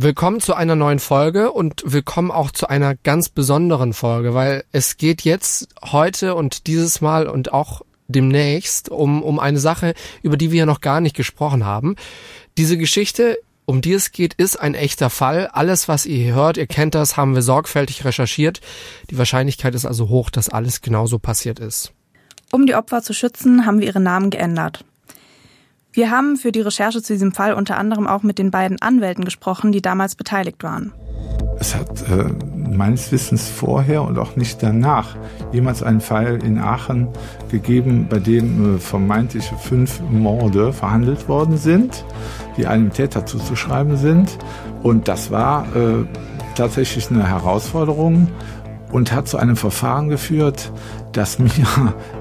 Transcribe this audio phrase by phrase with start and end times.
[0.00, 4.96] Willkommen zu einer neuen Folge und willkommen auch zu einer ganz besonderen Folge, weil es
[4.96, 10.52] geht jetzt heute und dieses Mal und auch demnächst um, um eine Sache, über die
[10.52, 11.96] wir noch gar nicht gesprochen haben.
[12.58, 15.48] Diese Geschichte, um die es geht, ist ein echter Fall.
[15.48, 18.60] Alles, was ihr hier hört, ihr kennt das, haben wir sorgfältig recherchiert.
[19.10, 21.92] Die Wahrscheinlichkeit ist also hoch, dass alles genauso passiert ist.
[22.52, 24.84] Um die Opfer zu schützen, haben wir ihre Namen geändert.
[25.98, 29.24] Wir haben für die Recherche zu diesem Fall unter anderem auch mit den beiden Anwälten
[29.24, 30.92] gesprochen, die damals beteiligt waren.
[31.58, 35.16] Es hat äh, meines Wissens vorher und auch nicht danach
[35.50, 37.08] jemals einen Fall in Aachen
[37.50, 42.04] gegeben, bei dem äh, vermeintliche fünf Morde verhandelt worden sind,
[42.56, 44.38] die einem Täter zuzuschreiben sind.
[44.84, 46.04] Und das war äh,
[46.54, 48.28] tatsächlich eine Herausforderung
[48.92, 50.72] und hat zu einem Verfahren geführt,
[51.12, 51.50] das mir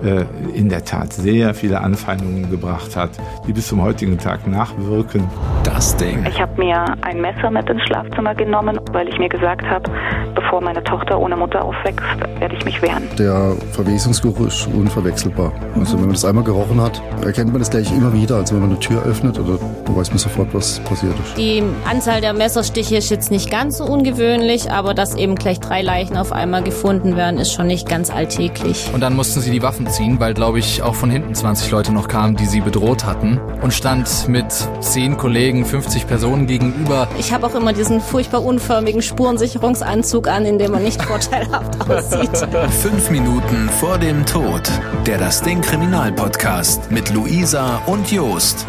[0.04, 3.12] äh, in der Tat sehr viele Anfeindungen gebracht hat,
[3.48, 5.28] die bis zum heutigen Tag nachwirken.
[5.64, 6.26] Das Ding.
[6.28, 9.90] Ich habe mir ein Messer mit ins Schlafzimmer genommen, weil ich mir gesagt habe,
[10.36, 12.06] bevor meine Tochter ohne Mutter aufwächst,
[12.40, 13.04] werde ich mich wehren.
[13.18, 15.52] Der Verwesungsgeruch ist unverwechselbar.
[15.76, 18.38] Also wenn man das einmal gerochen hat, erkennt man das gleich immer wieder.
[18.38, 19.60] Also wenn man eine Tür öffnet, oder
[19.98, 21.38] weiß man sofort, was passiert ist.
[21.38, 25.82] Die Anzahl der Messerstiche ist jetzt nicht ganz so ungewöhnlich, aber dass eben gleich drei
[25.82, 28.77] Leichen auf einmal gefunden werden, ist schon nicht ganz alltäglich.
[28.94, 31.92] Und dann mussten sie die Waffen ziehen, weil, glaube ich, auch von hinten 20 Leute
[31.92, 33.40] noch kamen, die sie bedroht hatten.
[33.62, 34.46] Und stand mit
[34.82, 37.08] 10 Kollegen, 50 Personen gegenüber.
[37.20, 42.48] Ich habe auch immer diesen furchtbar unförmigen Spurensicherungsanzug an, in dem man nicht vorteilhaft aussieht.
[42.82, 44.62] Fünf Minuten vor dem Tod.
[45.06, 48.66] Der Das Ding Kriminalpodcast mit Luisa und Jost.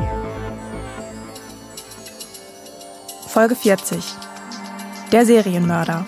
[3.26, 3.98] Folge 40.
[5.12, 6.04] Der Serienmörder.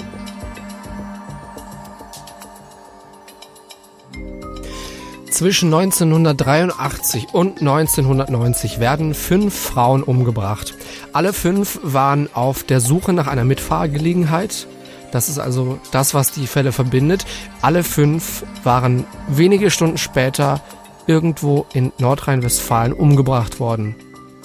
[5.40, 10.74] Zwischen 1983 und 1990 werden fünf Frauen umgebracht.
[11.14, 14.66] Alle fünf waren auf der Suche nach einer Mitfahrgelegenheit.
[15.12, 17.24] Das ist also das, was die Fälle verbindet.
[17.62, 20.60] Alle fünf waren wenige Stunden später
[21.06, 23.94] irgendwo in Nordrhein-Westfalen umgebracht worden.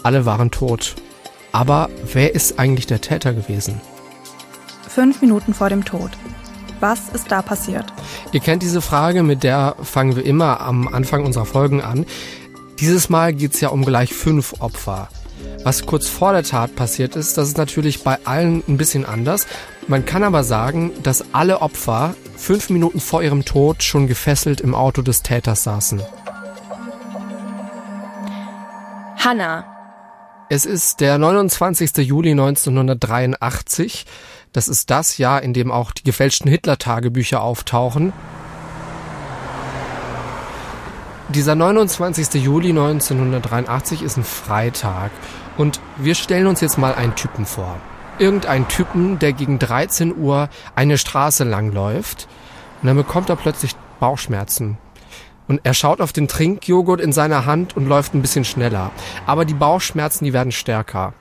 [0.02, 0.96] Alle waren tot.
[1.52, 3.81] Aber wer ist eigentlich der Täter gewesen?
[4.88, 6.12] Fünf Minuten vor dem Tod.
[6.80, 7.86] Was ist da passiert?
[8.31, 12.06] Ihr kennt diese Frage, mit der fangen wir immer am Anfang unserer Folgen an.
[12.80, 15.08] Dieses Mal geht's ja um gleich fünf Opfer.
[15.63, 19.47] Was kurz vor der Tat passiert ist, das ist natürlich bei allen ein bisschen anders.
[19.88, 24.75] Man kann aber sagen, dass alle Opfer fünf Minuten vor ihrem Tod schon gefesselt im
[24.75, 26.02] Auto des Täters saßen.
[29.18, 29.75] Hannah.
[30.47, 31.97] Es ist der 29.
[32.06, 34.06] Juli 1983.
[34.53, 38.13] Das ist das Jahr, in dem auch die gefälschten Hitler-Tagebücher auftauchen.
[41.29, 42.35] Dieser 29.
[42.35, 45.09] Juli 1983 ist ein Freitag
[45.57, 47.77] und wir stellen uns jetzt mal einen Typen vor.
[48.19, 52.27] Irgendein Typen, der gegen 13 Uhr eine Straße lang läuft
[52.83, 54.77] und dann bekommt er plötzlich Bauchschmerzen.
[55.47, 58.91] Und er schaut auf den Trinkjoghurt in seiner Hand und läuft ein bisschen schneller.
[59.25, 61.13] Aber die Bauchschmerzen, die werden stärker.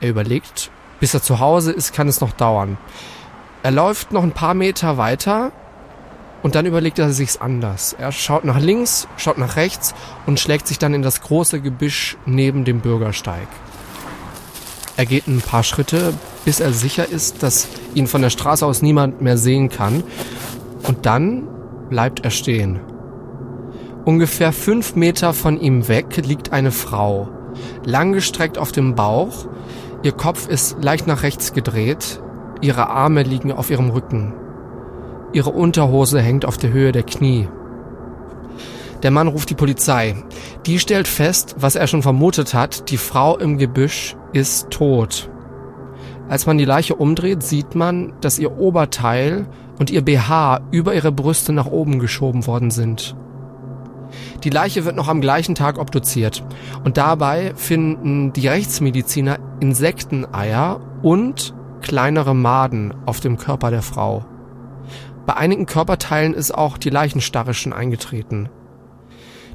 [0.00, 2.78] Er überlegt, bis er zu Hause ist, kann es noch dauern.
[3.62, 5.50] Er läuft noch ein paar Meter weiter
[6.42, 7.96] und dann überlegt er sich's anders.
[7.98, 9.94] Er schaut nach links, schaut nach rechts
[10.26, 13.48] und schlägt sich dann in das große Gebüsch neben dem Bürgersteig.
[14.96, 18.80] Er geht ein paar Schritte, bis er sicher ist, dass ihn von der Straße aus
[18.80, 20.04] niemand mehr sehen kann.
[20.84, 21.48] Und dann
[21.90, 22.80] bleibt er stehen.
[24.06, 27.28] Ungefähr fünf Meter von ihm weg liegt eine Frau,
[27.84, 29.46] langgestreckt auf dem Bauch
[30.06, 32.22] Ihr Kopf ist leicht nach rechts gedreht,
[32.60, 34.34] ihre Arme liegen auf ihrem Rücken.
[35.32, 37.48] Ihre Unterhose hängt auf der Höhe der Knie.
[39.02, 40.14] Der Mann ruft die Polizei.
[40.64, 45.28] Die stellt fest, was er schon vermutet hat, die Frau im Gebüsch ist tot.
[46.28, 49.46] Als man die Leiche umdreht, sieht man, dass ihr Oberteil
[49.80, 53.16] und ihr BH über ihre Brüste nach oben geschoben worden sind.
[54.44, 56.44] Die Leiche wird noch am gleichen Tag obduziert
[56.84, 64.24] und dabei finden die Rechtsmediziner Insekteneier und kleinere Maden auf dem Körper der Frau.
[65.26, 68.48] Bei einigen Körperteilen ist auch die Leichenstarre schon eingetreten.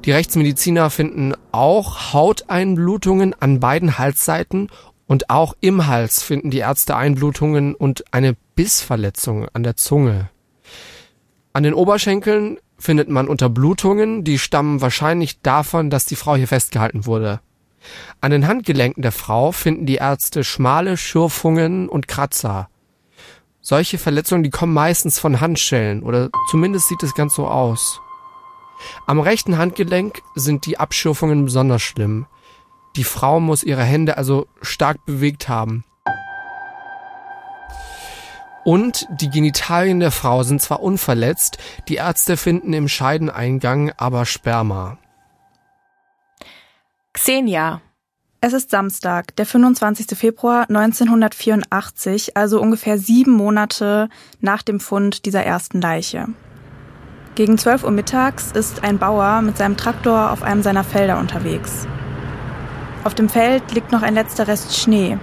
[0.06, 4.70] Die Rechtsmediziner finden auch Hauteinblutungen an beiden Halsseiten
[5.08, 10.30] und auch im Hals finden die Ärzte Einblutungen und eine Bissverletzung an der Zunge.
[11.54, 17.06] An den Oberschenkeln findet man Unterblutungen, die stammen wahrscheinlich davon, dass die Frau hier festgehalten
[17.06, 17.40] wurde.
[18.20, 22.70] An den Handgelenken der Frau finden die Ärzte schmale Schürfungen und Kratzer.
[23.62, 28.02] Solche Verletzungen, die kommen meistens von Handschellen oder zumindest sieht es ganz so aus.
[29.06, 32.26] Am rechten Handgelenk sind die Abschürfungen besonders schlimm.
[32.96, 35.84] Die Frau muss ihre Hände also stark bewegt haben.
[38.64, 44.98] Und die Genitalien der Frau sind zwar unverletzt, die Ärzte finden im Scheideneingang aber Sperma.
[47.14, 47.82] Xenia.
[48.44, 50.18] Es ist Samstag, der 25.
[50.18, 54.10] Februar 1984, also ungefähr sieben Monate
[54.40, 56.28] nach dem Fund dieser ersten Leiche.
[57.36, 61.88] Gegen 12 Uhr mittags ist ein Bauer mit seinem Traktor auf einem seiner Felder unterwegs.
[63.04, 65.18] Auf dem Feld liegt noch ein letzter Rest Schnee.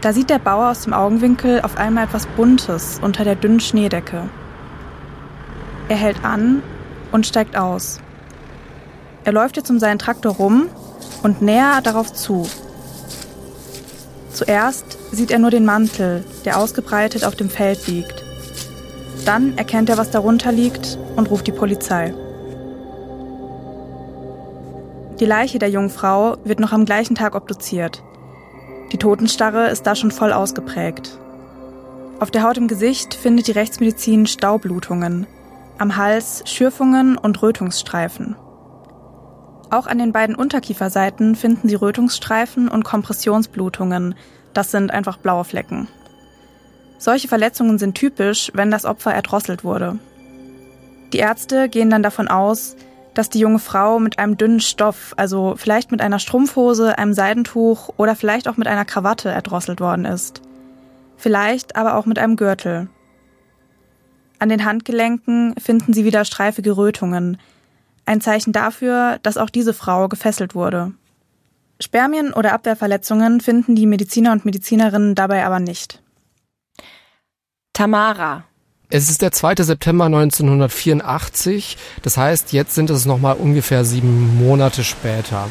[0.00, 4.28] Da sieht der Bauer aus dem Augenwinkel auf einmal etwas Buntes unter der dünnen Schneedecke.
[5.88, 6.62] Er hält an
[7.12, 8.00] und steigt aus.
[9.24, 10.68] Er läuft jetzt um seinen Traktor rum
[11.22, 12.48] und näher darauf zu.
[14.32, 18.24] Zuerst sieht er nur den Mantel, der ausgebreitet auf dem Feld liegt.
[19.26, 22.14] Dann erkennt er, was darunter liegt und ruft die Polizei.
[25.18, 28.02] Die Leiche der jungen Frau wird noch am gleichen Tag obduziert.
[28.92, 31.18] Die Totenstarre ist da schon voll ausgeprägt.
[32.18, 35.26] Auf der Haut im Gesicht findet die Rechtsmedizin Staublutungen,
[35.78, 38.36] am Hals Schürfungen und Rötungsstreifen.
[39.70, 44.16] Auch an den beiden Unterkieferseiten finden Sie Rötungsstreifen und Kompressionsblutungen.
[44.52, 45.86] Das sind einfach blaue Flecken.
[46.98, 49.98] Solche Verletzungen sind typisch, wenn das Opfer erdrosselt wurde.
[51.12, 52.76] Die Ärzte gehen dann davon aus,
[53.20, 57.90] dass die junge Frau mit einem dünnen Stoff, also vielleicht mit einer Strumpfhose, einem Seidentuch
[57.98, 60.40] oder vielleicht auch mit einer Krawatte erdrosselt worden ist.
[61.18, 62.88] Vielleicht aber auch mit einem Gürtel.
[64.38, 67.36] An den Handgelenken finden sie wieder streifige Rötungen,
[68.06, 70.94] ein Zeichen dafür, dass auch diese Frau gefesselt wurde.
[71.78, 76.02] Spermien oder Abwehrverletzungen finden die Mediziner und Medizinerinnen dabei aber nicht.
[77.74, 78.44] Tamara.
[78.92, 79.54] Es ist der 2.
[79.62, 85.48] September 1984, das heißt, jetzt sind es nochmal ungefähr sieben Monate später.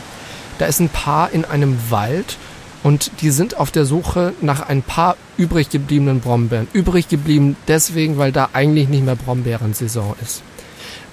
[0.58, 2.36] Da ist ein Paar in einem Wald
[2.84, 6.68] und die sind auf der Suche nach ein paar übrig gebliebenen Brombeeren.
[6.74, 10.44] Übrig geblieben deswegen, weil da eigentlich nicht mehr Brombeerensaison ist.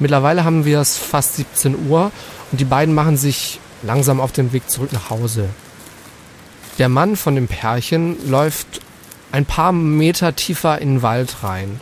[0.00, 2.11] Mittlerweile haben wir es fast 17 Uhr
[2.50, 5.49] und die beiden machen sich langsam auf den Weg zurück nach Hause.
[6.81, 8.81] Der Mann von dem Pärchen läuft
[9.31, 11.81] ein paar Meter tiefer in den Wald rein.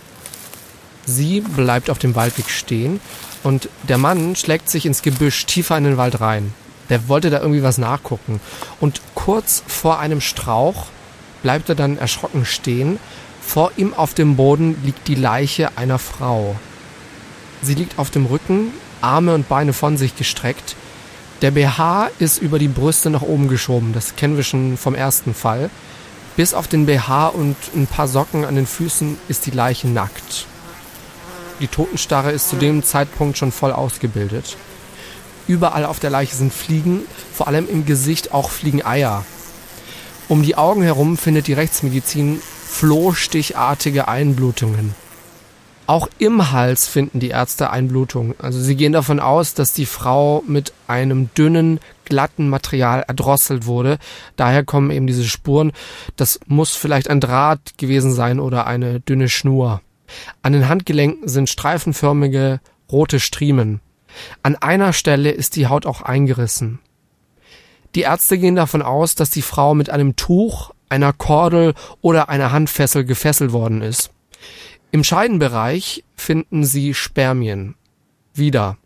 [1.07, 3.01] Sie bleibt auf dem Waldweg stehen
[3.43, 6.55] und der Mann schlägt sich ins Gebüsch tiefer in den Wald rein.
[6.89, 8.41] Der wollte da irgendwie was nachgucken.
[8.81, 10.87] Und kurz vor einem Strauch
[11.43, 12.99] bleibt er dann erschrocken stehen.
[13.41, 16.57] Vor ihm auf dem Boden liegt die Leiche einer Frau.
[17.63, 20.77] Sie liegt auf dem Rücken, Arme und Beine von sich gestreckt.
[21.43, 23.93] Der BH ist über die Brüste nach oben geschoben.
[23.93, 25.69] Das kennen wir schon vom ersten Fall.
[26.37, 30.47] Bis auf den BH und ein paar Socken an den Füßen ist die Leiche nackt.
[31.61, 34.57] Die Totenstarre ist zu dem Zeitpunkt schon voll ausgebildet.
[35.47, 37.03] Überall auf der Leiche sind Fliegen,
[37.33, 39.25] vor allem im Gesicht auch Fliegeneier.
[40.29, 44.95] Um die Augen herum findet die Rechtsmedizin flohstichartige Einblutungen.
[45.87, 48.35] Auch im Hals finden die Ärzte Einblutung.
[48.39, 53.99] Also sie gehen davon aus, dass die Frau mit einem dünnen, glatten Material erdrosselt wurde.
[54.37, 55.73] Daher kommen eben diese Spuren.
[56.17, 59.83] Das muss vielleicht ein Draht gewesen sein oder eine dünne Schnur.
[60.43, 62.61] An den Handgelenken sind streifenförmige
[62.91, 63.81] rote Striemen.
[64.43, 66.79] An einer Stelle ist die Haut auch eingerissen.
[67.95, 72.53] Die Ärzte gehen davon aus, dass die Frau mit einem Tuch, einer Kordel oder einer
[72.53, 74.11] Handfessel gefesselt worden ist.
[74.91, 77.75] Im Scheidenbereich finden sie Spermien.
[78.33, 78.77] Wieder.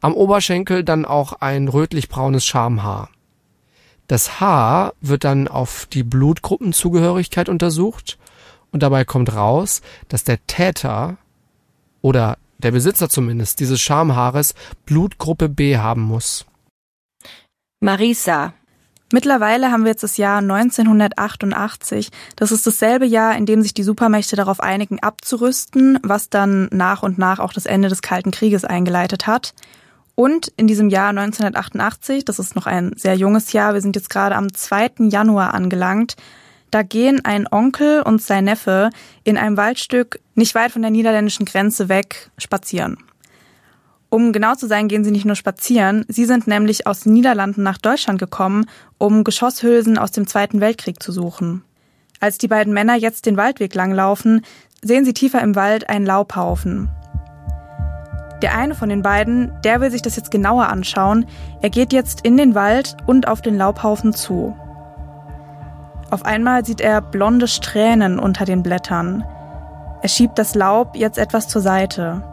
[0.00, 3.10] Am Oberschenkel dann auch ein rötlich-braunes Schamhaar.
[4.06, 8.18] Das Haar wird dann auf die Blutgruppenzugehörigkeit untersucht
[8.72, 11.18] und dabei kommt raus, dass der Täter
[12.02, 16.46] oder der Besitzer zumindest dieses Schamhaares Blutgruppe B haben muss.
[17.80, 18.52] Marisa,
[19.12, 22.10] Mittlerweile haben wir jetzt das Jahr 1988.
[22.36, 27.02] Das ist dasselbe Jahr, in dem sich die Supermächte darauf einigen, abzurüsten, was dann nach
[27.02, 29.52] und nach auch das Ende des Kalten Krieges eingeleitet hat.
[30.14, 34.10] Und in diesem Jahr 1988, das ist noch ein sehr junges Jahr, wir sind jetzt
[34.10, 35.08] gerade am 2.
[35.08, 36.14] Januar angelangt,
[36.70, 38.90] da gehen ein Onkel und sein Neffe
[39.24, 42.98] in einem Waldstück nicht weit von der niederländischen Grenze weg spazieren.
[44.08, 47.62] Um genau zu sein, gehen sie nicht nur spazieren, sie sind nämlich aus den Niederlanden
[47.62, 48.66] nach Deutschland gekommen,
[48.98, 51.62] um Geschosshülsen aus dem Zweiten Weltkrieg zu suchen.
[52.18, 54.44] Als die beiden Männer jetzt den Waldweg langlaufen,
[54.82, 56.90] sehen sie tiefer im Wald einen Laubhaufen.
[58.42, 61.26] Der eine von den beiden, der will sich das jetzt genauer anschauen.
[61.62, 64.56] Er geht jetzt in den Wald und auf den Laubhaufen zu.
[66.10, 69.24] Auf einmal sieht er blonde Strähnen unter den Blättern.
[70.02, 72.24] Er schiebt das Laub jetzt etwas zur Seite.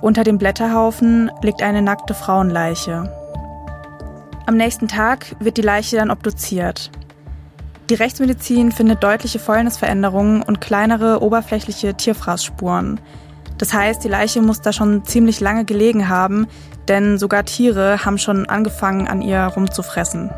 [0.00, 3.12] Unter dem Blätterhaufen liegt eine nackte Frauenleiche.
[4.46, 6.90] Am nächsten Tag wird die Leiche dann obduziert.
[7.90, 12.98] Die Rechtsmedizin findet deutliche Fäulnisveränderungen und kleinere oberflächliche Tierfraßspuren.
[13.58, 16.48] Das heißt, die Leiche muss da schon ziemlich lange gelegen haben,
[16.88, 20.30] denn sogar Tiere haben schon angefangen, an ihr rumzufressen.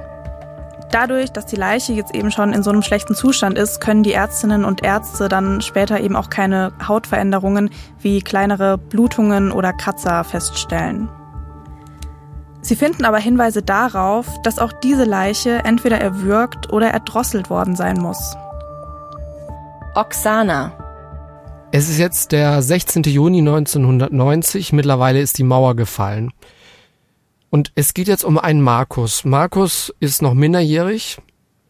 [0.93, 4.13] Dadurch, dass die Leiche jetzt eben schon in so einem schlechten Zustand ist, können die
[4.13, 7.71] Ärztinnen und Ärzte dann später eben auch keine Hautveränderungen
[8.01, 11.09] wie kleinere Blutungen oder Kratzer feststellen.
[12.61, 17.99] Sie finden aber Hinweise darauf, dass auch diese Leiche entweder erwürgt oder erdrosselt worden sein
[17.99, 18.37] muss.
[19.95, 20.73] Oksana.
[21.73, 23.05] Es ist jetzt der 16.
[23.05, 24.75] Juni 1990.
[24.75, 26.33] Mittlerweile ist die Mauer gefallen.
[27.53, 29.27] Und es geht jetzt um einen Markus.
[29.27, 31.19] Markus ist noch minderjährig.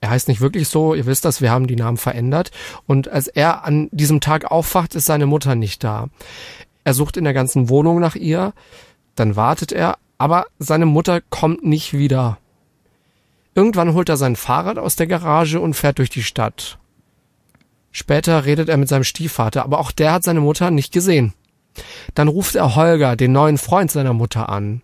[0.01, 2.53] Er heißt nicht wirklich so, ihr wisst das, wir haben die Namen verändert.
[2.87, 6.09] Und als er an diesem Tag aufwacht, ist seine Mutter nicht da.
[6.85, 8.53] Er sucht in der ganzen Wohnung nach ihr,
[9.17, 12.39] dann wartet er, aber seine Mutter kommt nicht wieder.
[13.57, 16.79] Irgendwann holt er sein Fahrrad aus der Garage und fährt durch die Stadt.
[17.91, 21.35] Später redet er mit seinem Stiefvater, aber auch der hat seine Mutter nicht gesehen.
[22.15, 24.81] Dann ruft er Holger, den neuen Freund seiner Mutter, an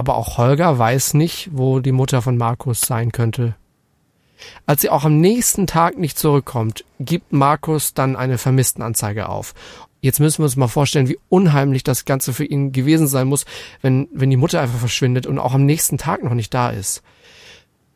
[0.00, 3.54] aber auch Holger weiß nicht, wo die Mutter von Markus sein könnte.
[4.64, 9.52] Als sie auch am nächsten Tag nicht zurückkommt, gibt Markus dann eine Vermisstenanzeige auf.
[10.00, 13.44] Jetzt müssen wir uns mal vorstellen, wie unheimlich das Ganze für ihn gewesen sein muss,
[13.82, 17.02] wenn, wenn die Mutter einfach verschwindet und auch am nächsten Tag noch nicht da ist.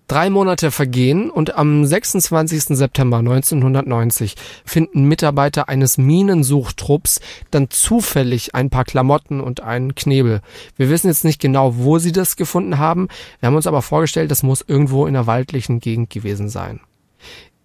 [0.06, 2.76] Drei Monate vergehen und am 26.
[2.76, 4.34] September 1990
[4.64, 7.20] finden Mitarbeiter eines Minensuchtrupps
[7.50, 10.42] dann zufällig ein paar Klamotten und einen Knebel.
[10.76, 13.08] Wir wissen jetzt nicht genau, wo sie das gefunden haben.
[13.40, 16.80] Wir haben uns aber vorgestellt, das muss irgendwo in der waldlichen Gegend gewesen sein.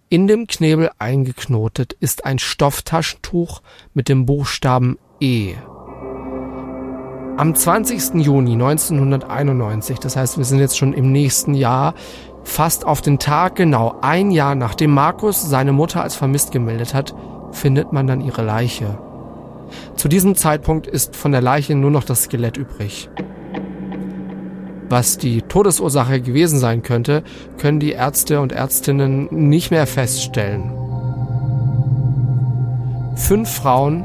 [0.08, 3.60] In dem Knebel eingeknotet ist ein Stofftaschentuch
[3.92, 5.56] mit dem Buchstaben E.
[7.40, 8.22] Am 20.
[8.22, 11.94] Juni 1991, das heißt, wir sind jetzt schon im nächsten Jahr,
[12.44, 17.14] Fast auf den Tag genau ein Jahr nachdem Markus seine Mutter als vermisst gemeldet hat,
[17.52, 18.98] findet man dann ihre Leiche.
[19.96, 23.08] Zu diesem Zeitpunkt ist von der Leiche nur noch das Skelett übrig.
[24.90, 27.22] Was die Todesursache gewesen sein könnte,
[27.56, 30.74] können die Ärzte und Ärztinnen nicht mehr feststellen.
[33.16, 34.04] Fünf Frauen,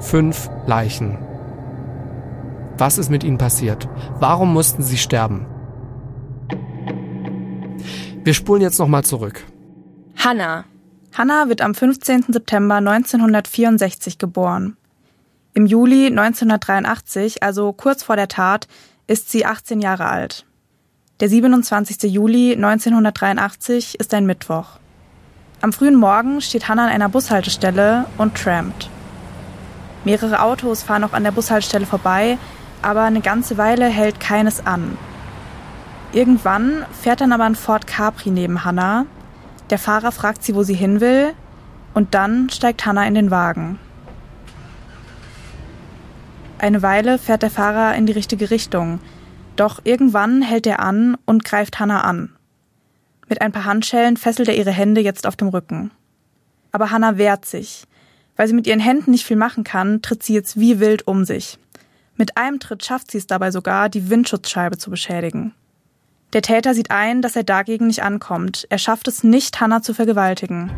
[0.00, 1.29] fünf Leichen.
[2.80, 3.88] Was ist mit ihnen passiert?
[4.20, 5.44] Warum mussten sie sterben?
[8.24, 9.44] Wir spulen jetzt nochmal zurück.
[10.16, 10.64] Hannah.
[11.12, 12.32] Hannah wird am 15.
[12.32, 14.78] September 1964 geboren.
[15.52, 18.66] Im Juli 1983, also kurz vor der Tat,
[19.06, 20.46] ist sie 18 Jahre alt.
[21.20, 22.10] Der 27.
[22.10, 24.78] Juli 1983 ist ein Mittwoch.
[25.60, 28.88] Am frühen Morgen steht Hannah an einer Bushaltestelle und trampt.
[30.06, 32.38] Mehrere Autos fahren auch an der Bushaltestelle vorbei,
[32.82, 34.96] aber eine ganze Weile hält keines an.
[36.12, 39.06] Irgendwann fährt dann aber ein Ford Capri neben Hannah.
[39.70, 41.32] Der Fahrer fragt sie, wo sie hin will,
[41.94, 43.78] und dann steigt Hannah in den Wagen.
[46.58, 49.00] Eine Weile fährt der Fahrer in die richtige Richtung,
[49.56, 52.34] doch irgendwann hält er an und greift Hannah an.
[53.28, 55.92] Mit ein paar Handschellen fesselt er ihre Hände jetzt auf dem Rücken.
[56.72, 57.84] Aber Hannah wehrt sich.
[58.36, 61.24] Weil sie mit ihren Händen nicht viel machen kann, tritt sie jetzt wie wild um
[61.24, 61.58] sich.
[62.20, 65.54] Mit einem Tritt schafft sie es dabei sogar, die Windschutzscheibe zu beschädigen.
[66.34, 68.66] Der Täter sieht ein, dass er dagegen nicht ankommt.
[68.68, 70.70] Er schafft es nicht, Hannah zu vergewaltigen.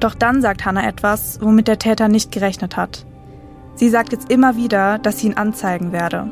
[0.00, 3.06] Doch dann sagt Hannah etwas, womit der Täter nicht gerechnet hat.
[3.76, 6.28] Sie sagt jetzt immer wieder, dass sie ihn anzeigen werde.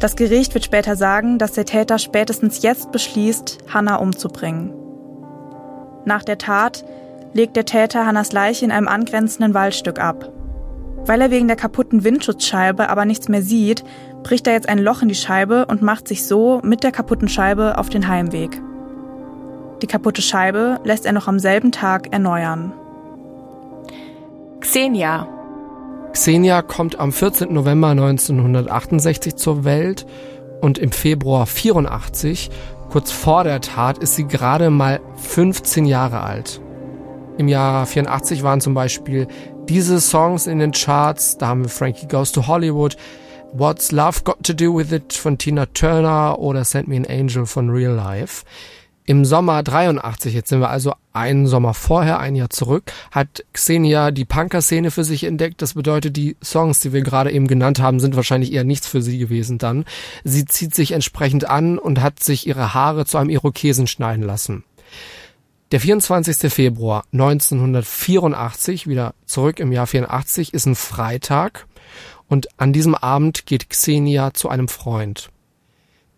[0.00, 4.74] Das Gericht wird später sagen, dass der Täter spätestens jetzt beschließt, Hannah umzubringen.
[6.04, 6.84] Nach der Tat
[7.32, 10.32] legt der Täter Hannas Leiche in einem angrenzenden Waldstück ab.
[11.06, 13.84] Weil er wegen der kaputten Windschutzscheibe aber nichts mehr sieht,
[14.24, 17.28] bricht er jetzt ein Loch in die Scheibe und macht sich so mit der kaputten
[17.28, 18.60] Scheibe auf den Heimweg.
[19.82, 22.72] Die kaputte Scheibe lässt er noch am selben Tag erneuern.
[24.60, 25.28] Xenia.
[26.12, 27.52] Xenia kommt am 14.
[27.52, 30.06] November 1968 zur Welt
[30.60, 32.50] und im Februar 84,
[32.90, 36.60] kurz vor der Tat, ist sie gerade mal 15 Jahre alt.
[37.38, 39.28] Im Jahr 84 waren zum Beispiel
[39.68, 42.96] diese Songs in den Charts, da haben wir Frankie Goes to Hollywood,
[43.52, 47.46] What's Love Got to Do With It von Tina Turner oder Send Me an Angel
[47.46, 48.44] von Real Life.
[49.06, 54.10] Im Sommer 83, jetzt sind wir also einen Sommer vorher, ein Jahr zurück, hat Xenia
[54.10, 55.62] die Punker-Szene für sich entdeckt.
[55.62, 59.02] Das bedeutet, die Songs, die wir gerade eben genannt haben, sind wahrscheinlich eher nichts für
[59.02, 59.84] sie gewesen dann.
[60.24, 64.64] Sie zieht sich entsprechend an und hat sich ihre Haare zu einem Irokesen schneiden lassen.
[65.72, 66.52] Der 24.
[66.52, 71.66] Februar 1984, wieder zurück im Jahr 84, ist ein Freitag
[72.28, 75.30] und an diesem Abend geht Xenia zu einem Freund.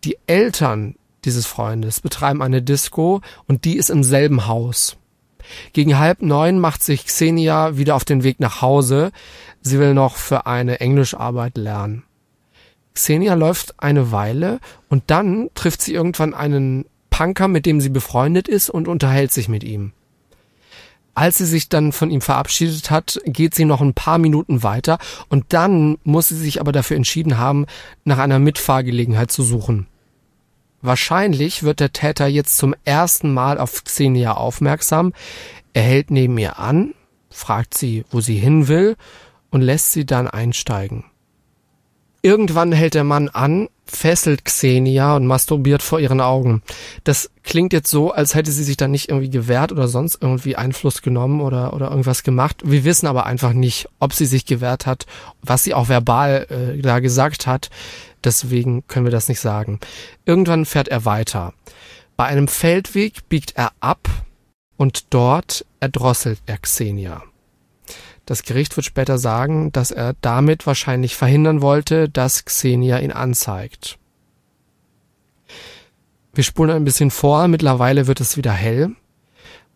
[0.03, 4.97] Die Eltern dieses Freundes betreiben eine Disco und die ist im selben Haus.
[5.73, 9.11] Gegen halb neun macht sich Xenia wieder auf den Weg nach Hause.
[9.61, 12.03] Sie will noch für eine Englischarbeit lernen.
[12.93, 16.85] Xenia läuft eine Weile und dann trifft sie irgendwann einen
[17.19, 19.91] Punker, mit dem sie befreundet ist und unterhält sich mit ihm.
[21.15, 24.99] Als sie sich dann von ihm verabschiedet hat, geht sie noch ein paar Minuten weiter
[25.27, 27.65] und dann muss sie sich aber dafür entschieden haben,
[28.05, 29.87] nach einer Mitfahrgelegenheit zu suchen.
[30.81, 35.11] Wahrscheinlich wird der Täter jetzt zum ersten Mal auf Xenia aufmerksam.
[35.73, 36.93] Er hält neben ihr an,
[37.29, 38.95] fragt sie, wo sie hin will
[39.51, 41.03] und lässt sie dann einsteigen.
[42.21, 46.61] Irgendwann hält der Mann an, fesselt Xenia und masturbiert vor ihren Augen.
[47.03, 50.55] Das klingt jetzt so, als hätte sie sich dann nicht irgendwie gewehrt oder sonst irgendwie
[50.55, 52.61] Einfluss genommen oder, oder irgendwas gemacht.
[52.63, 55.05] Wir wissen aber einfach nicht, ob sie sich gewehrt hat,
[55.41, 57.69] was sie auch verbal äh, da gesagt hat.
[58.23, 59.79] Deswegen können wir das nicht sagen.
[60.25, 61.53] Irgendwann fährt er weiter.
[62.17, 64.09] Bei einem Feldweg biegt er ab
[64.77, 67.23] und dort erdrosselt er Xenia.
[68.29, 73.97] Das Gericht wird später sagen, dass er damit wahrscheinlich verhindern wollte, dass Xenia ihn anzeigt.
[76.35, 78.95] Wir spulen ein bisschen vor, mittlerweile wird es wieder hell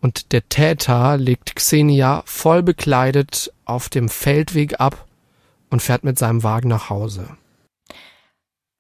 [0.02, 5.08] und der Täter legt Xenia voll bekleidet auf dem Feldweg ab
[5.72, 7.26] und fährt mit seinem Wagen nach Hause.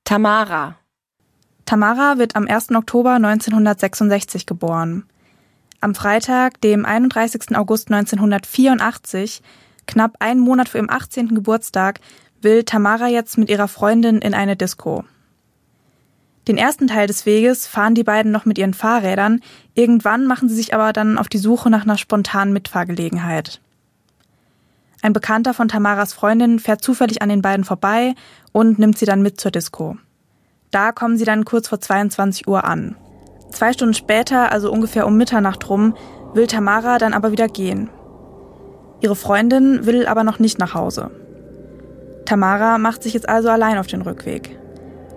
[0.03, 0.75] Tamara.
[1.65, 2.75] Tamara wird am 1.
[2.75, 5.07] Oktober 1966 geboren.
[5.83, 7.57] Am Freitag, dem 31.
[7.57, 9.41] August 1984,
[9.85, 11.35] Knapp einen Monat vor ihrem 18.
[11.35, 11.99] Geburtstag
[12.41, 15.03] will Tamara jetzt mit ihrer Freundin in eine Disco.
[16.47, 19.41] Den ersten Teil des Weges fahren die beiden noch mit ihren Fahrrädern,
[19.75, 23.59] irgendwann machen sie sich aber dann auf die Suche nach einer spontanen Mitfahrgelegenheit.
[25.01, 28.15] Ein Bekannter von Tamaras Freundin fährt zufällig an den beiden vorbei
[28.53, 29.97] und nimmt sie dann mit zur Disco.
[30.71, 32.95] Da kommen sie dann kurz vor 22 Uhr an.
[33.53, 35.93] Zwei Stunden später, also ungefähr um Mitternacht rum,
[36.33, 37.89] will Tamara dann aber wieder gehen.
[38.99, 41.11] Ihre Freundin will aber noch nicht nach Hause.
[42.25, 44.57] Tamara macht sich jetzt also allein auf den Rückweg.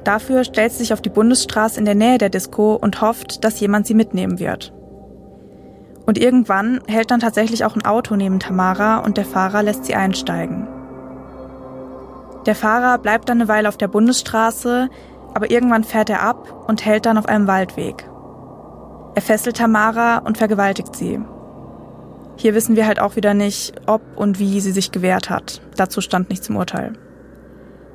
[0.05, 3.59] Dafür stellt sie sich auf die Bundesstraße in der Nähe der Disco und hofft, dass
[3.59, 4.73] jemand sie mitnehmen wird.
[6.05, 9.95] Und irgendwann hält dann tatsächlich auch ein Auto neben Tamara und der Fahrer lässt sie
[9.95, 10.69] einsteigen.
[12.45, 14.91] Der Fahrer bleibt dann eine Weile auf der Bundesstraße,
[15.35, 18.05] aber irgendwann fährt er ab und hält dann auf einem Waldweg.
[19.17, 21.19] Er fesselt Tamara und vergewaltigt sie.
[22.37, 25.63] Hier wissen wir halt auch wieder nicht, ob und wie sie sich gewehrt hat.
[25.75, 26.93] Dazu stand nichts im Urteil.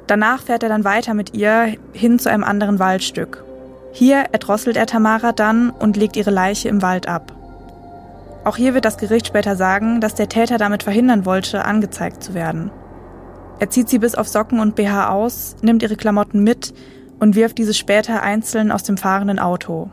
[0.08, 3.46] Danach fährt er dann weiter mit ihr hin zu einem anderen Waldstück.
[3.92, 7.32] Hier erdrosselt er Tamara dann und legt ihre Leiche im Wald ab.
[8.44, 12.34] Auch hier wird das Gericht später sagen, dass der Täter damit verhindern wollte, angezeigt zu
[12.34, 12.72] werden.
[13.60, 16.74] Er zieht sie bis auf Socken und BH aus, nimmt ihre Klamotten mit
[17.20, 19.92] und wirft diese später einzeln aus dem fahrenden Auto.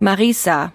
[0.00, 0.72] Marisa,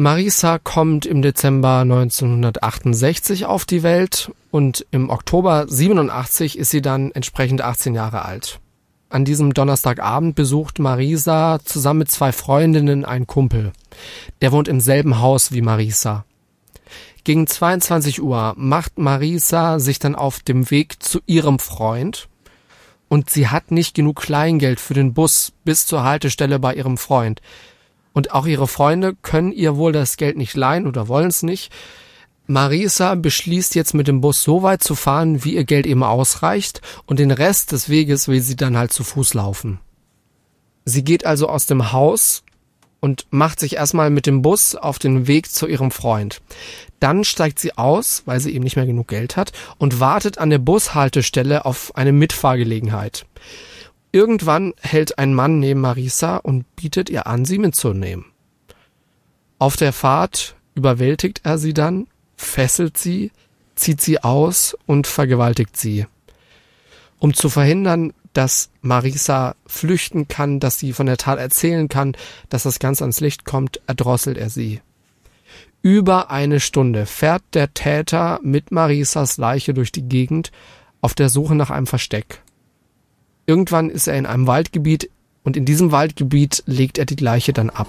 [0.00, 7.10] Marisa kommt im Dezember 1968 auf die Welt und im Oktober 87 ist sie dann
[7.10, 8.60] entsprechend 18 Jahre alt.
[9.08, 13.72] An diesem Donnerstagabend besucht Marisa zusammen mit zwei Freundinnen einen Kumpel.
[14.40, 16.24] Der wohnt im selben Haus wie Marisa.
[17.24, 22.28] Gegen 22 Uhr macht Marisa sich dann auf dem Weg zu ihrem Freund
[23.08, 27.40] und sie hat nicht genug Kleingeld für den Bus bis zur Haltestelle bei ihrem Freund.
[28.18, 31.70] Und auch ihre Freunde können ihr wohl das Geld nicht leihen oder wollen es nicht.
[32.48, 36.80] Marisa beschließt jetzt mit dem Bus so weit zu fahren, wie ihr Geld eben ausreicht,
[37.06, 39.78] und den Rest des Weges will sie dann halt zu Fuß laufen.
[40.84, 42.42] Sie geht also aus dem Haus
[42.98, 46.42] und macht sich erstmal mit dem Bus auf den Weg zu ihrem Freund.
[46.98, 50.50] Dann steigt sie aus, weil sie eben nicht mehr genug Geld hat, und wartet an
[50.50, 53.26] der Bushaltestelle auf eine Mitfahrgelegenheit.
[54.18, 58.24] Irgendwann hält ein Mann neben Marisa und bietet ihr an, sie mitzunehmen.
[59.60, 63.30] Auf der Fahrt überwältigt er sie dann, fesselt sie,
[63.76, 66.06] zieht sie aus und vergewaltigt sie.
[67.20, 72.16] Um zu verhindern, dass Marisa flüchten kann, dass sie von der Tat erzählen kann,
[72.48, 74.80] dass das Ganze ans Licht kommt, erdrosselt er sie.
[75.80, 80.50] Über eine Stunde fährt der Täter mit Marisas Leiche durch die Gegend
[81.00, 82.42] auf der Suche nach einem Versteck.
[83.48, 85.08] Irgendwann ist er in einem Waldgebiet
[85.42, 87.88] und in diesem Waldgebiet legt er die Leiche dann ab.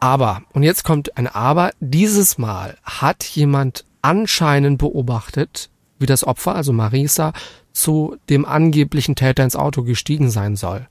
[0.00, 6.54] Aber, und jetzt kommt ein Aber, dieses Mal hat jemand anscheinend beobachtet, wie das Opfer,
[6.54, 7.32] also Marisa,
[7.72, 10.86] zu dem angeblichen Täter ins Auto gestiegen sein soll.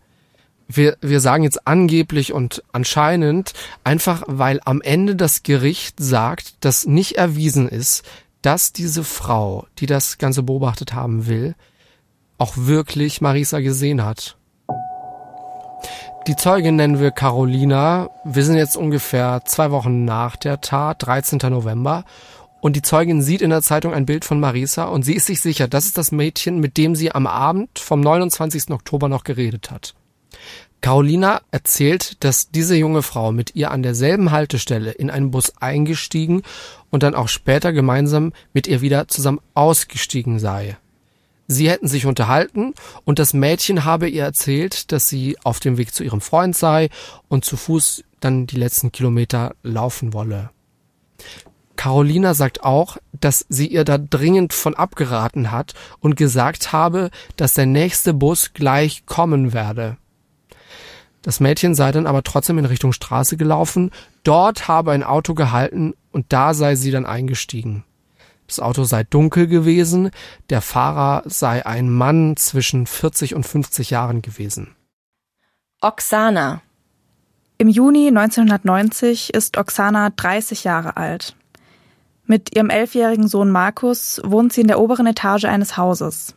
[0.67, 6.87] Wir, wir sagen jetzt angeblich und anscheinend, einfach weil am Ende das Gericht sagt, dass
[6.87, 8.03] nicht erwiesen ist,
[8.41, 11.55] dass diese Frau, die das Ganze beobachtet haben will,
[12.37, 14.37] auch wirklich Marisa gesehen hat.
[16.27, 18.09] Die Zeugin nennen wir Carolina.
[18.23, 21.39] Wir sind jetzt ungefähr zwei Wochen nach der Tat, 13.
[21.49, 22.05] November.
[22.61, 25.41] Und die Zeugin sieht in der Zeitung ein Bild von Marisa und sie ist sich
[25.41, 28.69] sicher, das ist das Mädchen, mit dem sie am Abend vom 29.
[28.69, 29.95] Oktober noch geredet hat.
[30.79, 36.43] Carolina erzählt, dass diese junge Frau mit ihr an derselben Haltestelle in einen Bus eingestiegen
[36.91, 40.77] und dann auch später gemeinsam mit ihr wieder zusammen ausgestiegen sei.
[41.47, 45.93] Sie hätten sich unterhalten und das Mädchen habe ihr erzählt, dass sie auf dem Weg
[45.93, 46.89] zu ihrem Freund sei
[47.27, 50.51] und zu Fuß dann die letzten Kilometer laufen wolle.
[51.81, 57.55] Carolina sagt auch, dass sie ihr da dringend von abgeraten hat und gesagt habe, dass
[57.55, 59.97] der nächste Bus gleich kommen werde.
[61.23, 63.89] Das Mädchen sei dann aber trotzdem in Richtung Straße gelaufen,
[64.21, 67.83] dort habe ein Auto gehalten und da sei sie dann eingestiegen.
[68.45, 70.11] Das Auto sei dunkel gewesen,
[70.51, 74.75] der Fahrer sei ein Mann zwischen 40 und 50 Jahren gewesen.
[75.81, 76.61] Oksana.
[77.57, 81.35] Im Juni 1990 ist Oksana 30 Jahre alt.
[82.31, 86.33] Mit ihrem elfjährigen Sohn Markus wohnt sie in der oberen Etage eines Hauses.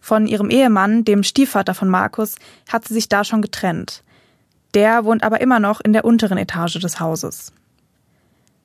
[0.00, 2.34] Von ihrem Ehemann, dem Stiefvater von Markus,
[2.68, 4.02] hat sie sich da schon getrennt.
[4.74, 7.52] Der wohnt aber immer noch in der unteren Etage des Hauses.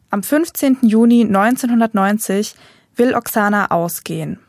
[0.09, 0.79] Am 15.
[0.81, 2.55] Juni 1990
[2.95, 4.39] will Oksana ausgehen.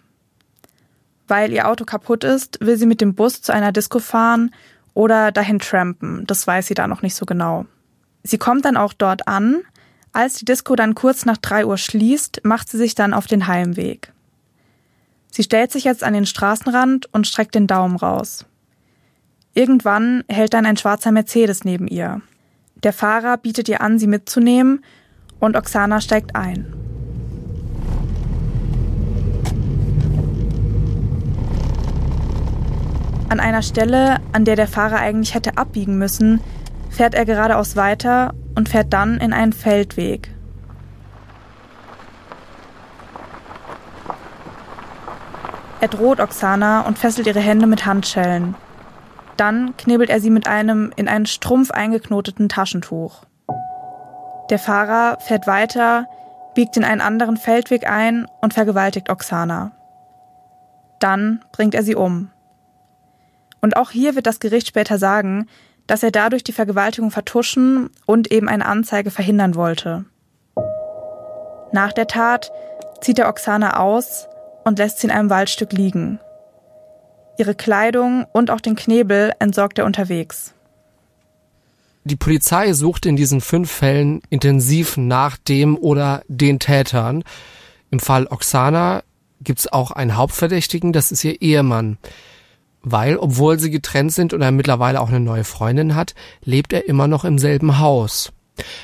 [1.29, 4.55] Weil ihr Auto kaputt ist, will sie mit dem Bus zu einer Disco fahren
[4.94, 6.27] oder dahin trampen.
[6.27, 7.66] Das weiß sie da noch nicht so genau.
[8.23, 9.61] Sie kommt dann auch dort an.
[10.14, 13.48] Als die Disco dann kurz nach drei Uhr schließt, macht sie sich dann auf den
[13.48, 14.12] Heimweg.
[15.33, 18.46] Sie stellt sich jetzt an den Straßenrand und streckt den Daumen raus.
[19.55, 22.22] Irgendwann hält dann ein schwarzer Mercedes neben ihr.
[22.77, 24.85] Der Fahrer bietet ihr an, sie mitzunehmen
[25.40, 26.72] und Oksana steigt ein.
[33.31, 36.40] An einer Stelle, an der der Fahrer eigentlich hätte abbiegen müssen,
[36.88, 40.31] fährt er geradeaus weiter und fährt dann in einen Feldweg.
[45.81, 48.55] Er droht Oksana und fesselt ihre Hände mit Handschellen.
[49.37, 53.25] Dann knebelt er sie mit einem in einen Strumpf eingeknoteten Taschentuch.
[54.51, 56.07] Der Fahrer fährt weiter,
[56.55, 59.73] biegt in einen anderen Feldweg ein und vergewaltigt Oksana.
[61.01, 62.31] Dann bringt er sie um.
[63.61, 65.49] Und auch hier wird das Gericht später sagen,
[65.87, 70.05] dass er dadurch die Vergewaltigung vertuschen und eben eine Anzeige verhindern wollte.
[71.73, 72.51] Nach der Tat
[73.01, 74.29] zieht er Oksana aus
[74.64, 76.20] und lässt sie in einem Waldstück liegen.
[77.37, 80.55] Ihre Kleidung und auch den Knebel entsorgt er unterwegs.
[82.05, 87.25] Die Polizei sucht in diesen fünf Fällen intensiv nach dem oder den Tätern.
[87.90, 89.03] Im Fall Oksana
[89.40, 91.99] gibt's auch einen Hauptverdächtigen, das ist ihr Ehemann.
[92.85, 96.87] Weil, obwohl sie getrennt sind und er mittlerweile auch eine neue Freundin hat, lebt er
[96.87, 98.33] immer noch im selben Haus.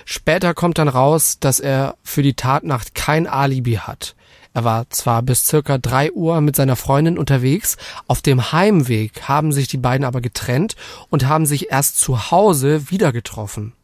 [0.05, 4.17] Später kommt dann raus, dass er für die Tatnacht kein Alibi hat.
[4.53, 7.77] Er war zwar bis circa drei Uhr mit seiner Freundin unterwegs,
[8.09, 10.75] auf dem Heimweg haben sich die beiden aber getrennt
[11.09, 13.75] und haben sich erst zu Hause wieder getroffen.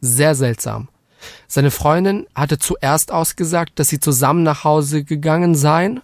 [0.00, 0.88] Sehr seltsam.
[1.46, 6.00] Seine Freundin hatte zuerst ausgesagt, dass sie zusammen nach Hause gegangen seien.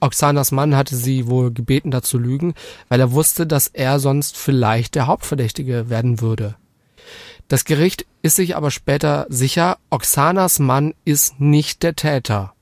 [0.00, 2.54] Oksanas Mann hatte sie wohl gebeten, da zu lügen,
[2.88, 6.56] weil er wusste, dass er sonst vielleicht der Hauptverdächtige werden würde.
[7.48, 12.52] Das Gericht ist sich aber später sicher, Oksanas Mann ist nicht der Täter.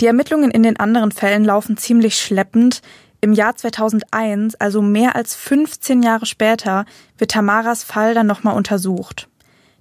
[0.00, 2.80] Die Ermittlungen in den anderen Fällen laufen ziemlich schleppend.
[3.20, 6.86] Im Jahr 2001, also mehr als 15 Jahre später,
[7.18, 9.28] wird Tamaras Fall dann nochmal untersucht.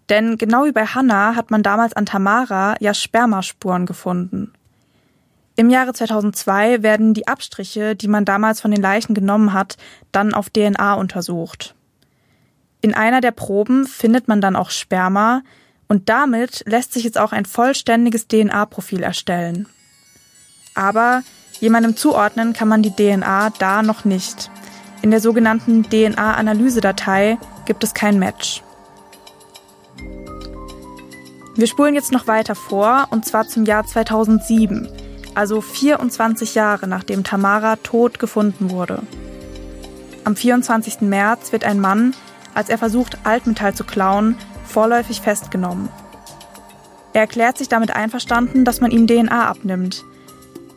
[0.10, 4.52] Denn genau wie bei Hannah hat man damals an Tamara ja Spermaspuren gefunden.
[5.60, 9.76] Im Jahre 2002 werden die Abstriche, die man damals von den Leichen genommen hat,
[10.13, 11.76] dann auf DNA untersucht.
[12.82, 15.41] In einer der Proben findet man dann auch Sperma
[15.89, 19.67] und damit lässt sich jetzt auch ein vollständiges DNA-Profil erstellen
[20.80, 21.24] aber
[21.60, 24.50] jemandem zuordnen kann man die DNA da noch nicht.
[25.02, 28.63] In der sogenannten DNA-Analysedatei gibt es kein Match.
[31.56, 34.88] Wir spulen jetzt noch weiter vor, und zwar zum Jahr 2007,
[35.36, 39.04] also 24 Jahre nachdem Tamara tot gefunden wurde.
[40.24, 41.02] Am 24.
[41.02, 42.13] März wird ein Mann,
[42.54, 45.89] als er versucht, Altmetall zu klauen, vorläufig festgenommen.
[47.13, 50.04] Er erklärt sich damit einverstanden, dass man ihm DNA abnimmt,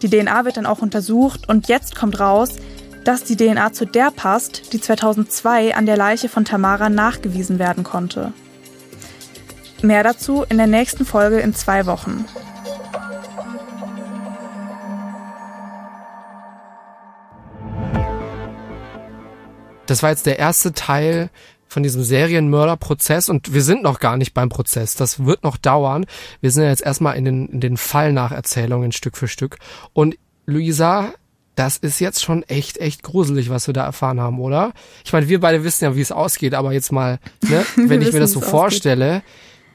[0.03, 2.57] Die DNA wird dann auch untersucht und jetzt kommt raus,
[3.05, 7.85] dass die DNA zu der passt, die 2002 an der Leiche von Tamara nachgewiesen werden
[7.85, 8.33] konnte.
[9.81, 12.25] Mehr dazu in der nächsten Folge in zwei Wochen.
[19.87, 21.31] Das war jetzt der erste Teil
[21.73, 24.95] von diesem Serienmörderprozess und wir sind noch gar nicht beim Prozess.
[24.95, 26.05] Das wird noch dauern.
[26.40, 29.59] Wir sind ja jetzt erstmal in den, in den Fallnacherzählungen Stück für Stück.
[29.95, 31.14] Und Luisa,
[31.55, 34.73] das ist jetzt schon echt, echt gruselig, was wir da erfahren haben, oder?
[35.05, 37.18] Ich meine, wir beide wissen ja, wie es ausgeht, aber jetzt mal,
[37.49, 39.23] ne, wenn ich mir das so vorstelle,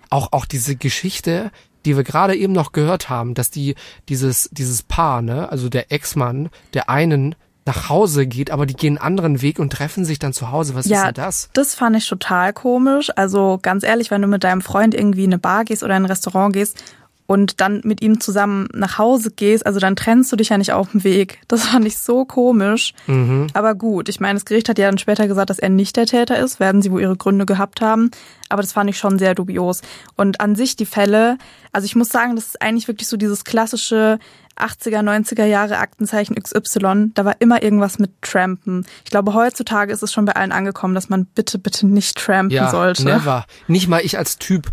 [0.10, 1.52] auch, auch diese Geschichte,
[1.86, 3.76] die wir gerade eben noch gehört haben, dass die,
[4.10, 7.36] dieses, dieses Paar, ne, also der Ex-Mann, der einen
[7.67, 10.73] nach Hause geht, aber die gehen einen anderen Weg und treffen sich dann zu Hause.
[10.75, 11.49] Was ja, ist denn das?
[11.53, 13.12] Das fand ich total komisch.
[13.15, 16.03] Also ganz ehrlich, wenn du mit deinem Freund irgendwie in eine Bar gehst oder in
[16.03, 16.82] ein Restaurant gehst
[17.27, 20.71] und dann mit ihm zusammen nach Hause gehst, also dann trennst du dich ja nicht
[20.71, 21.39] auf dem Weg.
[21.47, 22.93] Das fand ich so komisch.
[23.06, 23.47] Mhm.
[23.53, 26.06] Aber gut, ich meine, das Gericht hat ja dann später gesagt, dass er nicht der
[26.06, 28.10] Täter ist, werden sie wohl ihre Gründe gehabt haben.
[28.49, 29.82] Aber das fand ich schon sehr dubios.
[30.15, 31.38] Und an sich die Fälle,
[31.73, 34.19] also ich muss sagen, das ist eigentlich wirklich so dieses klassische
[34.60, 38.86] 80er, 90er Jahre Aktenzeichen XY, da war immer irgendwas mit Trampen.
[39.06, 42.56] Ich glaube, heutzutage ist es schon bei allen angekommen, dass man bitte, bitte nicht trampen
[42.56, 43.04] ja, sollte.
[43.06, 43.46] Never.
[43.67, 44.72] Nicht mal ich als Typ,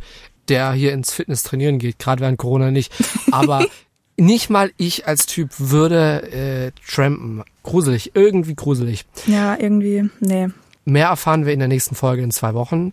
[0.48, 2.92] der hier ins Fitness trainieren geht, gerade während Corona nicht.
[3.30, 3.64] Aber
[4.16, 7.42] nicht mal ich als Typ würde äh, trampen.
[7.62, 9.06] Gruselig, irgendwie gruselig.
[9.26, 10.48] Ja, irgendwie, nee.
[10.84, 12.92] Mehr erfahren wir in der nächsten Folge in zwei Wochen.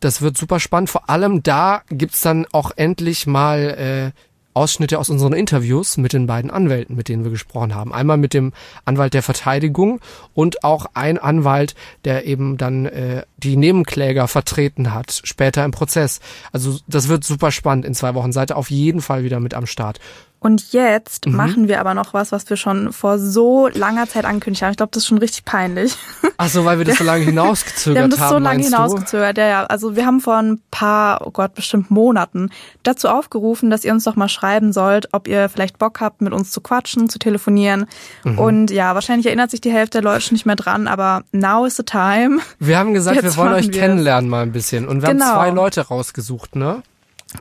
[0.00, 0.88] Das wird super spannend.
[0.88, 4.20] Vor allem da gibt's dann auch endlich mal äh,
[4.54, 7.92] Ausschnitte aus unseren Interviews mit den beiden Anwälten, mit denen wir gesprochen haben.
[7.92, 8.52] Einmal mit dem
[8.84, 10.00] Anwalt der Verteidigung
[10.34, 16.20] und auch ein Anwalt, der eben dann äh, die Nebenkläger vertreten hat, später im Prozess.
[16.52, 18.32] Also das wird super spannend in zwei Wochen.
[18.32, 20.00] Seid auf jeden Fall wieder mit am Start.
[20.40, 21.36] Und jetzt mhm.
[21.36, 24.70] machen wir aber noch was, was wir schon vor so langer Zeit angekündigt haben.
[24.70, 25.94] Ich glaube, das ist schon richtig peinlich.
[26.38, 27.94] Ach so, weil wir das so lange hinausgezögert haben.
[27.94, 29.64] Wir haben das so lange hinausgezögert, ja, ja.
[29.66, 32.48] Also wir haben vor ein paar, oh Gott, bestimmt Monaten
[32.82, 36.32] dazu aufgerufen, dass ihr uns doch mal schreiben sollt, ob ihr vielleicht Bock habt, mit
[36.32, 37.84] uns zu quatschen, zu telefonieren.
[38.24, 38.38] Mhm.
[38.38, 41.76] Und ja, wahrscheinlich erinnert sich die Hälfte der Leute nicht mehr dran, aber now is
[41.76, 42.38] the time.
[42.58, 44.88] Wir haben gesagt, jetzt wir wollen euch kennenlernen mal ein bisschen.
[44.88, 45.26] Und wir genau.
[45.26, 46.82] haben zwei Leute rausgesucht, ne?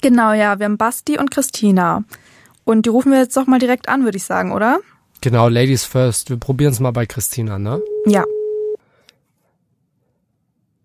[0.02, 0.60] Genau, ja.
[0.60, 2.04] Wir haben Basti und Christina.
[2.70, 4.78] Und die rufen wir jetzt doch mal direkt an, würde ich sagen, oder?
[5.22, 6.30] Genau, Ladies first.
[6.30, 7.82] Wir probieren es mal bei Christina, ne?
[8.06, 8.24] Ja.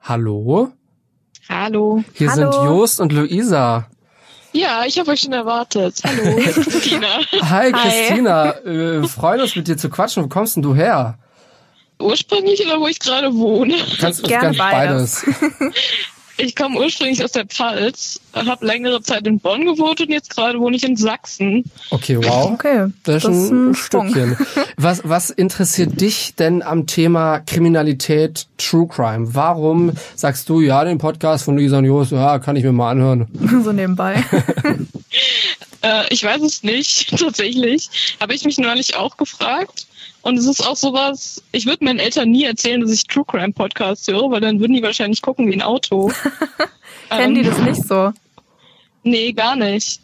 [0.00, 0.72] Hallo?
[1.46, 2.02] Hallo.
[2.14, 2.52] Hier Hallo.
[2.52, 3.86] sind Jost und Luisa.
[4.52, 6.00] Ja, ich habe euch schon erwartet.
[6.04, 7.18] Hallo, Christina.
[7.50, 8.52] Hi, Christina.
[8.64, 10.24] Äh, freuen uns mit dir zu quatschen.
[10.24, 11.18] Wo kommst denn du her?
[12.00, 13.76] Ursprünglich oder wo ich gerade wohne?
[14.00, 15.22] Kannst du gerne beides.
[15.26, 15.74] beides.
[16.36, 20.58] Ich komme ursprünglich aus der Pfalz, habe längere Zeit in Bonn gewohnt und jetzt gerade
[20.58, 21.64] wohne ich in Sachsen.
[21.90, 22.50] Okay, wow.
[22.52, 24.36] Okay, das ist ein, ein Stückchen.
[24.76, 29.34] Was, was interessiert dich denn am Thema Kriminalität, True Crime?
[29.34, 32.90] Warum sagst du, ja, den Podcast von Lisa und Jos, ja, kann ich mir mal
[32.90, 33.28] anhören?
[33.64, 34.22] So nebenbei.
[35.82, 38.16] äh, ich weiß es nicht, tatsächlich.
[38.20, 39.86] Habe ich mich neulich auch gefragt.
[40.24, 43.52] Und es ist auch sowas, ich würde meinen Eltern nie erzählen, dass ich True Crime
[43.52, 46.10] Podcasts höre, weil dann würden die wahrscheinlich gucken wie ein Auto.
[47.10, 48.10] Kennen ähm, die das nicht so?
[49.02, 50.00] Nee, gar nicht.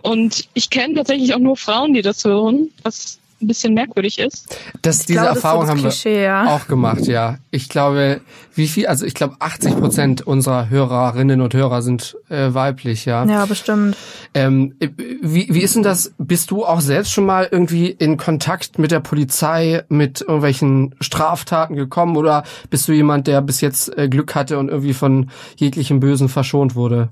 [0.00, 4.56] Und ich kenne tatsächlich auch nur Frauen, die das hören, was ein bisschen merkwürdig ist.
[4.82, 6.46] Das, diese glaube, Erfahrung das so das haben wir ja.
[6.46, 7.38] auch gemacht, ja.
[7.50, 8.20] Ich glaube,
[8.54, 13.24] wie viel, also ich glaube 80 Prozent unserer Hörerinnen und Hörer sind äh, weiblich, ja.
[13.24, 13.96] Ja, bestimmt.
[14.34, 16.12] Ähm, wie, wie ist denn das?
[16.18, 21.76] Bist du auch selbst schon mal irgendwie in Kontakt mit der Polizei, mit irgendwelchen Straftaten
[21.76, 26.00] gekommen oder bist du jemand, der bis jetzt äh, Glück hatte und irgendwie von jeglichem
[26.00, 27.08] Bösen verschont wurde?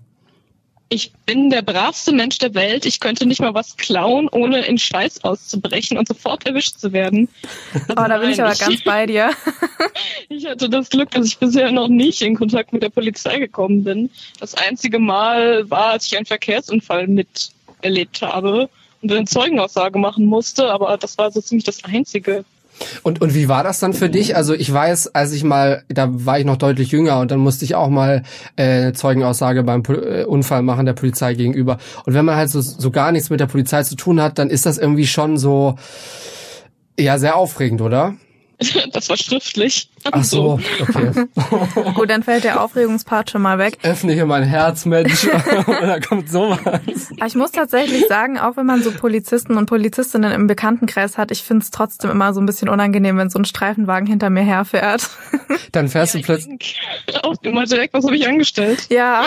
[0.92, 2.84] Ich bin der bravste Mensch der Welt.
[2.84, 7.30] Ich könnte nicht mal was klauen, ohne in Schweiß auszubrechen und sofort erwischt zu werden.
[7.88, 9.30] oh, da bin ich aber ganz bei dir.
[10.28, 13.84] ich hatte das Glück, dass ich bisher noch nicht in Kontakt mit der Polizei gekommen
[13.84, 14.10] bin.
[14.38, 18.68] Das einzige Mal war, als ich einen Verkehrsunfall miterlebt habe
[19.00, 22.44] und eine Zeugenaussage machen musste, aber das war so ziemlich das Einzige.
[23.02, 24.36] Und, und wie war das dann für dich?
[24.36, 27.64] Also ich weiß, als ich mal, da war ich noch deutlich jünger und dann musste
[27.64, 28.22] ich auch mal
[28.56, 31.78] äh, Zeugenaussage beim äh, Unfall machen der Polizei gegenüber.
[32.04, 34.50] Und wenn man halt so, so gar nichts mit der Polizei zu tun hat, dann
[34.50, 35.76] ist das irgendwie schon so,
[36.98, 38.14] ja, sehr aufregend, oder?
[38.92, 39.88] Das war schriftlich.
[40.10, 41.26] Ach so, okay.
[41.94, 43.78] Gut, dann fällt der Aufregungspart schon mal weg.
[43.82, 45.26] Öffne hier mein Herz, Mensch.
[45.66, 46.58] da kommt sowas.
[46.64, 51.30] Aber ich muss tatsächlich sagen, auch wenn man so Polizisten und Polizistinnen im Bekanntenkreis hat,
[51.30, 54.42] ich finde es trotzdem immer so ein bisschen unangenehm, wenn so ein Streifenwagen hinter mir
[54.42, 55.08] herfährt.
[55.72, 56.80] Dann fährst ja, du plötzlich...
[57.22, 58.86] Auch immer direkt, was habe ich angestellt?
[58.90, 59.24] Ja.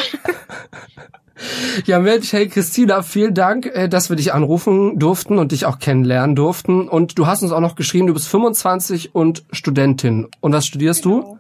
[1.86, 5.80] Ja, Mensch, hey Christina, vielen Dank, äh, dass wir dich anrufen durften und dich auch
[5.80, 6.88] kennenlernen durften.
[6.88, 10.28] Und du hast uns auch noch geschrieben, du bist 25 und Studentin.
[10.40, 11.22] Und was studierst genau.
[11.22, 11.40] du?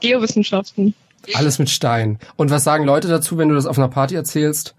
[0.00, 0.94] Geowissenschaften.
[1.34, 2.18] Alles mit Stein.
[2.36, 4.74] Und was sagen Leute dazu, wenn du das auf einer Party erzählst?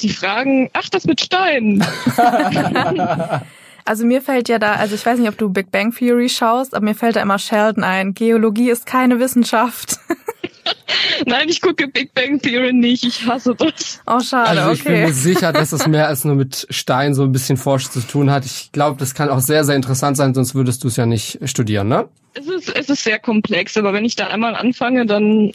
[0.00, 1.84] Die fragen, ach, das mit Stein.
[3.84, 6.74] Also mir fällt ja da, also ich weiß nicht, ob du Big Bang Theory schaust,
[6.74, 8.14] aber mir fällt da immer Sheldon ein.
[8.14, 9.96] Geologie ist keine Wissenschaft.
[11.26, 13.04] Nein, ich gucke Big Bang Theory nicht.
[13.04, 14.00] Ich hasse das.
[14.06, 15.06] Oh, schade, Also ich bin okay.
[15.06, 18.30] mir sicher, dass es mehr als nur mit Stein so ein bisschen Forschung zu tun
[18.30, 18.44] hat.
[18.44, 21.38] Ich glaube, das kann auch sehr, sehr interessant sein, sonst würdest du es ja nicht
[21.44, 22.08] studieren, ne?
[22.34, 25.52] Es ist, es ist sehr komplex, aber wenn ich da einmal anfange, dann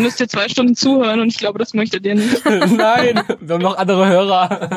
[0.00, 2.44] müsst ihr zwei Stunden zuhören und ich glaube, das möchtet ihr nicht.
[2.46, 4.68] Nein, wir haben noch andere Hörer.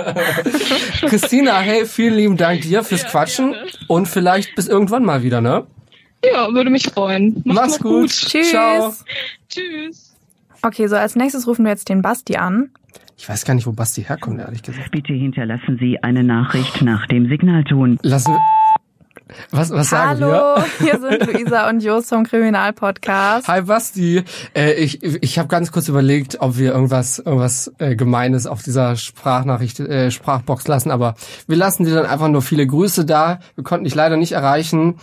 [1.02, 3.56] Christina, hey, vielen lieben Dank dir fürs Quatschen
[3.88, 5.68] und vielleicht bis irgendwann mal wieder, ne?
[6.24, 7.42] Ja, würde mich freuen.
[7.46, 8.02] Macht's, Mach's gut.
[8.02, 8.10] gut.
[8.10, 8.50] Tschüss.
[8.50, 8.94] Ciao.
[9.50, 10.16] Tschüss.
[10.62, 12.72] Okay, so als nächstes rufen wir jetzt den Basti an.
[13.18, 14.92] Ich weiß gar nicht, wo Basti herkommt, ehrlich gesagt.
[14.92, 18.00] Bitte hinterlassen Sie eine Nachricht nach dem Signalton.
[18.02, 18.59] Lassen wir.
[19.52, 20.66] Was, was sagen Hallo, wir?
[20.80, 23.48] hier sind Luisa und Jos vom Kriminalpodcast.
[23.48, 24.24] Hi Basti,
[24.56, 28.96] äh, ich ich habe ganz kurz überlegt, ob wir irgendwas irgendwas äh, Gemeines auf dieser
[28.96, 31.16] Sprachnachricht äh, Sprachbox lassen, aber
[31.48, 33.40] wir lassen dir dann einfach nur viele Grüße da.
[33.56, 35.00] Wir konnten dich leider nicht erreichen.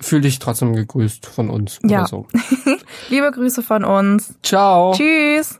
[0.00, 2.00] Fühl dich trotzdem gegrüßt von uns Ja.
[2.00, 2.26] oder so.
[3.10, 4.34] Liebe Grüße von uns.
[4.42, 4.94] Ciao.
[4.94, 5.58] Tschüss.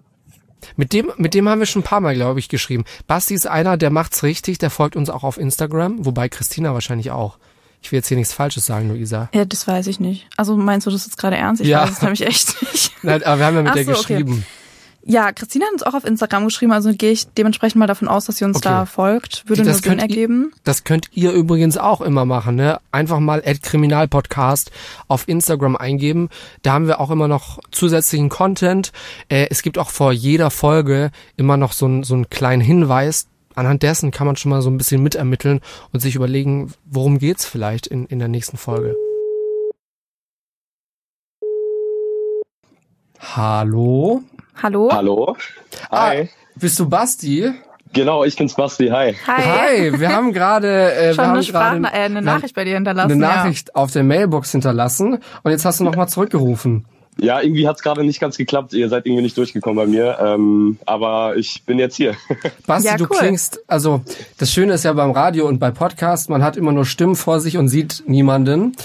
[0.76, 2.84] Mit dem, mit dem haben wir schon ein paar Mal, glaube ich, geschrieben.
[3.06, 7.10] Basti ist einer, der macht's richtig, der folgt uns auch auf Instagram, wobei Christina wahrscheinlich
[7.10, 7.38] auch.
[7.82, 9.28] Ich will jetzt hier nichts Falsches sagen, Luisa.
[9.32, 10.26] Ja, das weiß ich nicht.
[10.36, 11.62] Also meinst du das jetzt gerade ernst?
[11.62, 11.82] Ich Ja.
[11.82, 12.92] weiß es nämlich echt nicht.
[13.02, 13.98] Nein, aber wir haben ja mit Ach der so, okay.
[14.22, 14.44] geschrieben.
[15.10, 18.26] Ja, Christina hat uns auch auf Instagram geschrieben, also gehe ich dementsprechend mal davon aus,
[18.26, 18.68] dass sie uns Okay.
[18.68, 19.48] da folgt.
[19.48, 20.52] Würde Das nur Sinn könnt ihr- ergeben.
[20.64, 22.78] Das könnt ihr übrigens auch immer machen, ne?
[22.92, 24.70] Einfach mal Kriminalpodcast
[25.06, 26.28] auf Instagram eingeben.
[26.62, 28.92] Da haben wir auch immer noch zusätzlichen Content.
[29.28, 33.28] Äh, es gibt auch vor jeder Folge immer noch so, ein, so einen kleinen Hinweis.
[33.58, 35.58] Anhand dessen kann man schon mal so ein bisschen mitermitteln
[35.92, 38.94] und sich überlegen, worum geht's vielleicht in, in der nächsten Folge.
[43.18, 44.22] Hallo?
[44.62, 44.90] Hallo?
[44.92, 45.36] Hallo.
[45.90, 46.22] Hi.
[46.22, 47.52] Ah, bist du Basti?
[47.92, 48.90] Genau, ich bin's Basti.
[48.90, 49.16] Hi.
[49.26, 49.42] Hi.
[49.42, 52.76] Hi, wir haben gerade äh, Schon wir haben eine, Sprachna äh, eine Nachricht bei dir
[52.76, 53.10] hinterlassen.
[53.10, 56.86] eine Nachricht auf der Mailbox hinterlassen und jetzt hast du nochmal zurückgerufen.
[57.20, 58.72] Ja, irgendwie hat's gerade nicht ganz geklappt.
[58.74, 60.18] Ihr seid irgendwie nicht durchgekommen bei mir.
[60.20, 62.14] Ähm, aber ich bin jetzt hier.
[62.66, 63.16] Basti, Ja, du cool.
[63.18, 64.02] klingst, also
[64.38, 67.40] das Schöne ist ja beim Radio und bei Podcast, man hat immer nur Stimmen vor
[67.40, 68.76] sich und sieht niemanden.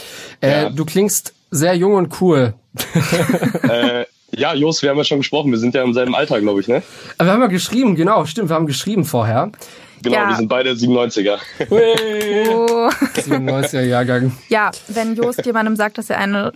[0.41, 0.69] Äh, Ja.
[0.71, 2.55] Du klingst sehr jung und cool.
[3.69, 5.51] äh, ja, Jos, wir haben ja schon gesprochen.
[5.51, 6.81] Wir sind ja im selben Alter, glaube ich, ne?
[7.19, 9.51] Aber wir haben ja geschrieben, genau, stimmt, wir haben geschrieben vorher.
[10.01, 10.29] Genau, Ja.
[10.29, 11.37] wir sind beide 97er.
[11.69, 11.75] Oh.
[13.15, 14.31] 97er Jahrgang.
[14.49, 16.51] Ja, wenn Jost jemandem sagt, dass er eine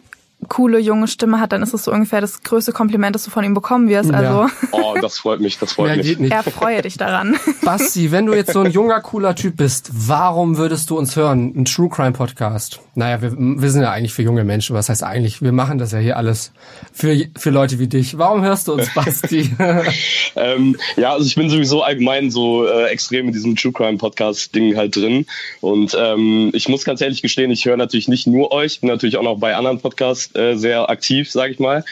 [0.49, 3.43] coole junge Stimme hat, dann ist es so ungefähr das größte Kompliment, das du von
[3.43, 4.11] ihm bekommen wirst.
[4.11, 4.17] Ja.
[4.17, 6.19] Also Oh, das freut mich, das freut Mehr mich.
[6.19, 6.31] nicht.
[6.31, 7.35] erfreue dich daran.
[7.63, 11.53] Basti, wenn du jetzt so ein junger, cooler Typ bist, warum würdest du uns hören?
[11.55, 12.79] Ein True Crime Podcast.
[12.93, 14.75] Naja, wir, wir sind ja eigentlich für junge Menschen.
[14.75, 15.41] Was heißt eigentlich?
[15.41, 16.51] Wir machen das ja hier alles
[16.93, 18.17] für, für Leute wie dich.
[18.17, 19.49] Warum hörst du uns, Basti?
[20.35, 24.53] Ähm, ja, also ich bin sowieso allgemein so äh, extrem in diesem True Crime Podcast
[24.53, 25.25] Ding halt drin
[25.61, 29.17] und ähm, ich muss ganz ehrlich gestehen, ich höre natürlich nicht nur euch, bin natürlich
[29.17, 31.83] auch noch bei anderen Podcasts äh, sehr aktiv, sage ich mal.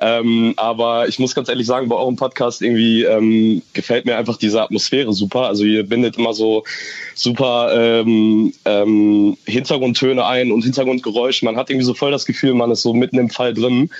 [0.00, 4.36] Ähm, aber ich muss ganz ehrlich sagen, bei eurem Podcast irgendwie ähm, gefällt mir einfach
[4.36, 5.46] diese Atmosphäre super.
[5.46, 6.62] Also ihr bindet immer so
[7.14, 11.44] super ähm, ähm, Hintergrundtöne ein und Hintergrundgeräusche.
[11.44, 13.90] Man hat irgendwie so voll das Gefühl, man ist so mitten im Fall drin.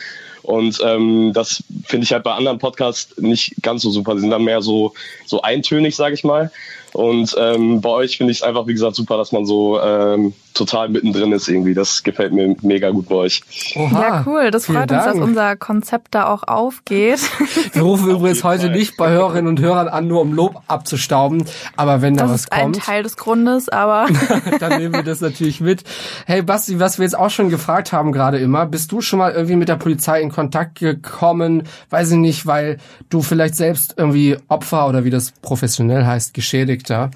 [0.43, 4.15] Und ähm, das finde ich halt bei anderen Podcasts nicht ganz so super.
[4.15, 4.95] Die sind dann mehr so,
[5.27, 6.53] so eintönig, sage ich mal.
[6.93, 10.33] Und ähm, bei euch finde ich es einfach, wie gesagt, super, dass man so ähm,
[10.59, 11.75] total mittendrin ist irgendwie.
[11.75, 13.43] Das gefällt mir mega gut bei euch.
[13.77, 14.51] Oha, ja, cool.
[14.51, 15.23] Das freut uns, dass Dank.
[15.23, 17.21] unser Konzept da auch aufgeht.
[17.73, 21.45] Wir rufen übrigens heute nicht bei Hörerinnen und Hörern an, nur um Lob abzustauben.
[21.77, 24.07] Aber wenn da Das was ist ein kommt, Teil des Grundes, aber
[24.61, 25.85] dann nehmen wir das natürlich mit.
[26.27, 29.33] Hey Basti, was wir jetzt auch schon gefragt haben gerade immer, bist du schon mal
[29.33, 31.63] irgendwie mit der Polizei in Kontakt gekommen?
[31.91, 37.11] Weiß ich nicht, weil du vielleicht selbst irgendwie Opfer oder wie das professionell heißt, Geschädigter,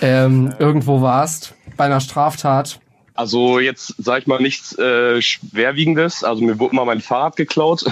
[0.00, 2.80] ähm, irgendwo warst bei einer Straftat.
[3.16, 6.24] Also jetzt sage ich mal nichts äh, schwerwiegendes.
[6.24, 7.84] Also mir wurde mal mein Fahrrad geklaut.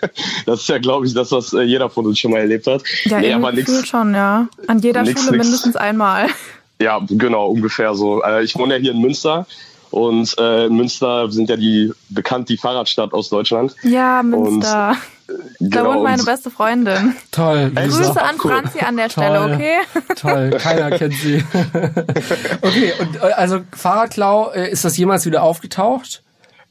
[0.46, 2.82] das ist ja, glaube ich, das, was äh, jeder von uns schon mal erlebt hat.
[3.04, 3.86] ja, nee, aber nix.
[3.86, 4.48] schon, ja.
[4.66, 5.44] An jeder nix, Schule nix.
[5.46, 6.28] mindestens einmal.
[6.80, 8.22] Ja, genau, ungefähr so.
[8.22, 9.46] Äh, ich wohne ja hier in Münster
[9.92, 13.76] und äh, in Münster sind ja die bekannt die Fahrradstadt aus Deutschland.
[13.82, 14.96] Ja, Münster.
[15.28, 17.14] da genau, wohnt meine und- beste Freundin.
[17.30, 17.70] Toll.
[17.74, 17.98] Lisa.
[17.98, 18.50] Grüße an Cool.
[18.50, 19.52] Franzi an der Stelle, Toll.
[19.54, 19.74] okay?
[20.16, 21.44] Toll, keiner kennt sie.
[22.62, 26.22] okay, und äh, also Fahrradklau, äh, ist das jemals wieder aufgetaucht?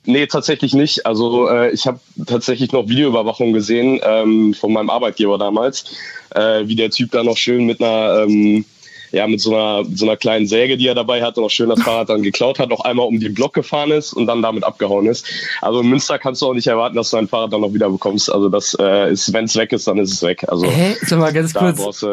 [0.03, 1.05] Nee, tatsächlich nicht.
[1.05, 5.86] Also äh, ich habe tatsächlich noch Videoüberwachung gesehen ähm, von meinem Arbeitgeber damals,
[6.32, 8.65] äh, wie der Typ da noch schön mit einer ähm,
[9.12, 11.82] ja, mit so einer, so einer kleinen Säge, die er dabei hatte, noch schön das
[11.82, 15.07] Fahrrad dann geklaut hat, noch einmal um den Block gefahren ist und dann damit abgehauen
[15.07, 15.26] ist.
[15.62, 17.89] Also in Münster kannst du auch nicht erwarten, dass du dein Fahrrad dann noch wieder
[17.89, 18.32] bekommst.
[18.32, 20.45] Also das äh, ist, wenn es weg ist, dann ist es weg.
[20.47, 20.95] Also Hä?
[21.01, 22.05] Sag mal ganz kurz.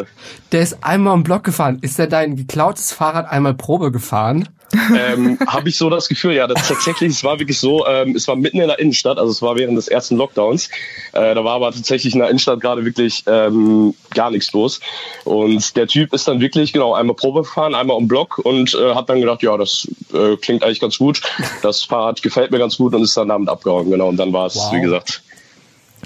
[0.52, 1.78] Der ist einmal um Block gefahren.
[1.82, 4.48] Ist der dein geklautes Fahrrad einmal Probe gefahren?
[4.72, 8.28] Ähm, habe ich so das Gefühl, ja, das tatsächlich, es war wirklich so, ähm, es
[8.28, 10.68] war mitten in der Innenstadt, also es war während des ersten Lockdowns.
[11.12, 14.80] Äh, da war aber tatsächlich in der Innenstadt gerade wirklich ähm, gar nichts los.
[15.24, 18.94] Und der Typ ist dann wirklich, genau, einmal Probe gefahren, einmal um Block und äh,
[18.94, 21.22] hat dann gedacht, ja, das äh, klingt eigentlich ganz gut.
[21.62, 24.08] Das Fahrrad gefällt mir ganz gut und ist dann damit abgehauen, genau.
[24.08, 24.72] Und dann war es, wow.
[24.72, 25.22] wie gesagt,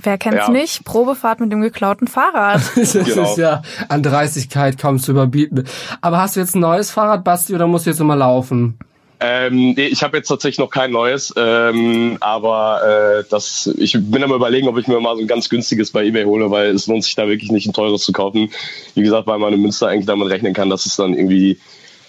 [0.03, 0.51] Wer kennt's ja.
[0.51, 0.85] nicht?
[0.85, 2.63] Probefahrt mit dem geklauten Fahrrad.
[2.77, 3.31] das genau.
[3.31, 5.65] ist ja an Dreistigkeit kaum zu überbieten.
[6.01, 8.79] Aber hast du jetzt ein neues Fahrrad, Basti, oder musst du jetzt immer laufen?
[9.25, 14.25] Ähm, nee, ich habe jetzt tatsächlich noch kein neues, ähm, aber äh, das, ich bin
[14.25, 16.89] am überlegen, ob ich mir mal so ein ganz günstiges bei eBay hole, weil es
[16.89, 18.51] lohnt sich da wirklich nicht ein teures zu kaufen.
[18.97, 21.61] Wie gesagt, weil man in Münster eigentlich damit rechnen kann, dass es dann irgendwie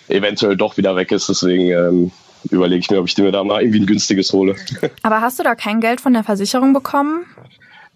[0.07, 1.29] eventuell doch wieder weg ist.
[1.29, 2.11] Deswegen ähm,
[2.49, 4.55] überlege ich mir, ob ich mir da mal irgendwie ein günstiges hole.
[5.03, 7.25] Aber hast du da kein Geld von der Versicherung bekommen?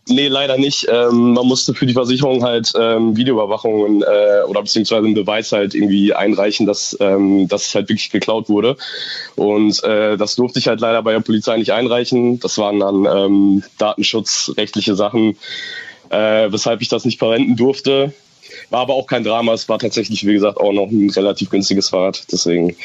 [0.09, 0.87] Nee, leider nicht.
[0.89, 5.75] Ähm, man musste für die Versicherung halt ähm, Videoüberwachungen äh, oder beziehungsweise einen Beweis halt
[5.75, 8.77] irgendwie einreichen, dass, ähm, dass es halt wirklich geklaut wurde.
[9.35, 12.39] Und äh, das durfte ich halt leider bei der Polizei nicht einreichen.
[12.39, 15.37] Das waren dann ähm, datenschutzrechtliche Sachen,
[16.09, 18.13] äh, weshalb ich das nicht verwenden durfte.
[18.69, 19.53] War aber auch kein Drama.
[19.53, 22.31] Es war tatsächlich, wie gesagt, auch noch ein relativ günstiges Fahrrad.
[22.31, 22.77] Deswegen.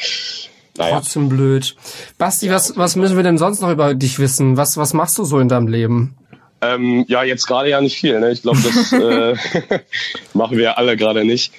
[0.77, 0.95] Naja.
[0.95, 1.75] Trotzdem blöd.
[2.17, 4.57] Basti, was, was müssen wir denn sonst noch über dich wissen?
[4.57, 6.15] Was, was machst du so in deinem Leben?
[6.63, 8.19] Ähm, ja, jetzt gerade ja nicht viel.
[8.19, 8.31] Ne?
[8.31, 9.79] Ich glaube, das äh,
[10.33, 11.51] machen wir alle gerade nicht.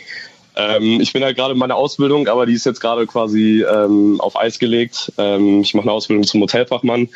[0.57, 4.21] Ähm, ich bin halt gerade in meiner Ausbildung, aber die ist jetzt gerade quasi ähm,
[4.21, 5.13] auf Eis gelegt.
[5.19, 7.09] Ähm, ich mache eine Ausbildung zum Hotelfachmann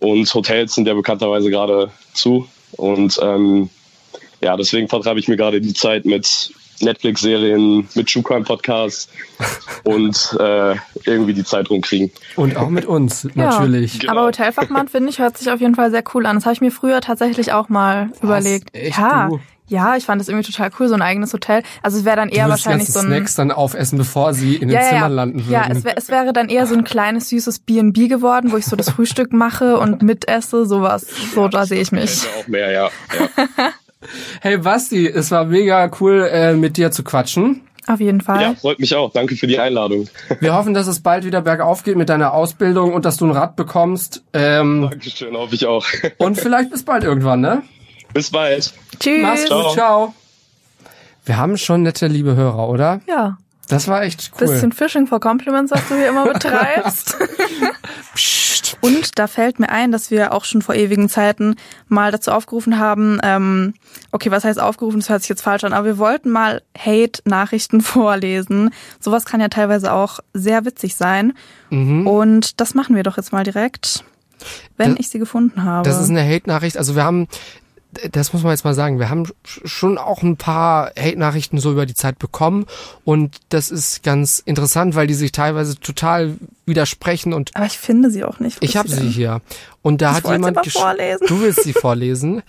[0.00, 2.48] und Hotels sind ja bekannterweise gerade zu.
[2.72, 3.70] Und ähm,
[4.40, 9.08] ja, deswegen vertreibe ich mir gerade die Zeit mit Netflix-Serien, mit True Crime Podcasts
[9.84, 10.74] und äh,
[11.04, 12.10] irgendwie die Zeit rumkriegen.
[12.36, 13.94] Und auch mit uns, natürlich.
[13.94, 14.12] Ja, genau.
[14.12, 16.36] Aber Hotelfachmann, finde ich, hört sich auf jeden Fall sehr cool an.
[16.36, 18.22] Das habe ich mir früher tatsächlich auch mal Was?
[18.22, 18.74] überlegt.
[18.74, 19.28] Echt, ja.
[19.28, 19.40] Du?
[19.70, 21.62] Ja, ich fand das irgendwie total cool, so ein eigenes Hotel.
[21.80, 24.68] Also es wäre dann eher du wahrscheinlich so ein Snacks dann aufessen, bevor sie in
[24.68, 25.06] den ja, Zimmern ja.
[25.06, 25.52] landen würden.
[25.52, 28.66] Ja, es, wär, es wäre dann eher so ein kleines süßes B&B geworden, wo ich
[28.66, 31.06] so das Frühstück mache und mitesse, sowas.
[31.36, 32.26] So, da sehe ich mich.
[32.40, 32.90] Auch mehr, ja.
[33.16, 33.46] ja.
[34.40, 37.62] Hey Basti, es war mega cool, äh, mit dir zu quatschen.
[37.86, 38.40] Auf jeden Fall.
[38.40, 39.12] Ja, freut mich auch.
[39.12, 40.08] Danke für die Einladung.
[40.40, 43.32] Wir hoffen, dass es bald wieder bergauf geht mit deiner Ausbildung und dass du ein
[43.32, 44.22] Rad bekommst.
[44.32, 45.84] Ähm, Dankeschön, hoffe ich auch.
[46.18, 47.62] und vielleicht bis bald irgendwann, ne?
[48.14, 48.72] Bis bald.
[48.98, 49.22] Tschüss.
[49.22, 50.14] Mach's gut, ciao.
[51.24, 53.00] Wir haben schon nette, liebe Hörer, oder?
[53.06, 53.38] Ja.
[53.70, 54.46] Das war echt cool.
[54.48, 57.16] Bisschen Fishing for Compliments, was du hier immer betreibst.
[58.14, 58.50] Psst.
[58.82, 61.56] Und da fällt mir ein, dass wir auch schon vor ewigen Zeiten
[61.88, 63.74] mal dazu aufgerufen haben, ähm,
[64.12, 67.80] okay, was heißt aufgerufen, das hört sich jetzt falsch an, aber wir wollten mal Hate-Nachrichten
[67.82, 68.70] vorlesen.
[69.00, 71.32] Sowas kann ja teilweise auch sehr witzig sein.
[71.70, 72.06] Mhm.
[72.06, 74.04] Und das machen wir doch jetzt mal direkt,
[74.76, 75.88] wenn Das- ich sie gefunden habe.
[75.88, 76.76] Das ist eine Hate-Nachricht.
[76.76, 77.28] Also wir haben,
[78.12, 81.86] das muss man jetzt mal sagen, wir haben schon auch ein paar Hate-Nachrichten so über
[81.86, 82.66] die Zeit bekommen
[83.04, 86.36] und das ist ganz interessant, weil die sich teilweise total
[86.66, 88.58] widersprechen und aber ich finde sie auch nicht.
[88.60, 89.40] Ich habe sie hier
[89.82, 91.26] und da Ich hat jemand vorlesen.
[91.26, 92.42] Du willst sie vorlesen?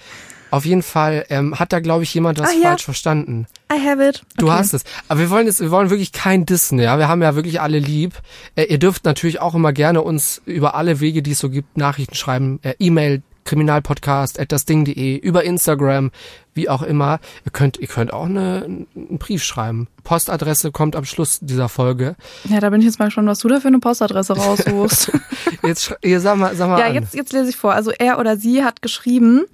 [0.51, 2.69] Auf jeden Fall ähm, hat da glaube ich jemand was Ah, ja.
[2.69, 3.47] falsch verstanden.
[3.73, 4.21] I have it.
[4.37, 4.55] Du Okay.
[4.57, 4.83] hast es.
[5.07, 6.97] Aber wir wollen jetzt, wir wollen wirklich kein Dissen, ja.
[6.99, 8.15] Wir haben ja wirklich alle lieb.
[8.55, 11.77] Äh, ihr dürft natürlich auch immer gerne uns über alle Wege, die es so gibt,
[11.77, 12.59] Nachrichten schreiben.
[12.63, 13.21] Äh, E-Mail,
[13.51, 16.11] kriminalpodcast, at dasding.de, über Instagram,
[16.53, 17.19] wie auch immer.
[17.43, 19.89] Ihr könnt, ihr könnt auch eine, einen Brief schreiben.
[20.05, 22.15] Postadresse kommt am Schluss dieser Folge.
[22.45, 25.11] Ja, da bin ich jetzt mal gespannt, was du da für eine Postadresse raussuchst.
[25.63, 26.93] Jetzt, ihr sag mal, sag mal ja, an.
[26.95, 27.73] jetzt, jetzt lese ich vor.
[27.73, 29.45] Also er oder sie hat geschrieben,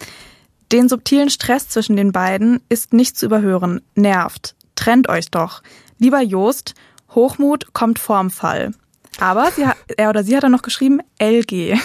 [0.72, 3.82] den subtilen Stress zwischen den beiden ist nicht zu überhören.
[3.96, 4.56] Nervt.
[4.76, 5.64] Trennt euch doch.
[5.98, 6.76] Lieber Jost,
[7.14, 8.72] Hochmut kommt vorm Fall.
[9.20, 11.78] Aber sie hat, er oder sie hat dann noch geschrieben, LG.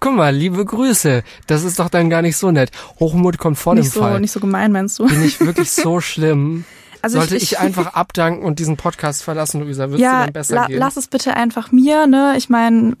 [0.00, 1.22] Guck mal, liebe Grüße.
[1.46, 2.70] Das ist doch dann gar nicht so nett.
[3.00, 4.20] Hochmut kommt vor Nicht dem so, Fall.
[4.20, 5.06] nicht so gemein, meinst du?
[5.06, 6.64] Bin ich wirklich so schlimm?
[7.00, 9.84] Also Sollte ich- ich, ich- einfach abdanken und diesen Podcast verlassen, Luisa?
[9.84, 10.78] Würdest du ja, dann besser la, gehen?
[10.78, 12.34] lass es bitte einfach mir, ne?
[12.36, 12.96] Ich meine,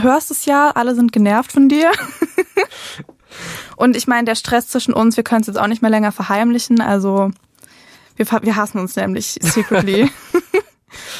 [0.00, 1.90] hörst es ja, alle sind genervt von dir.
[3.76, 6.12] Und ich meine, der Stress zwischen uns, wir können es jetzt auch nicht mehr länger
[6.12, 6.80] verheimlichen.
[6.80, 7.32] Also
[8.16, 10.10] wir, wir hassen uns nämlich secretly.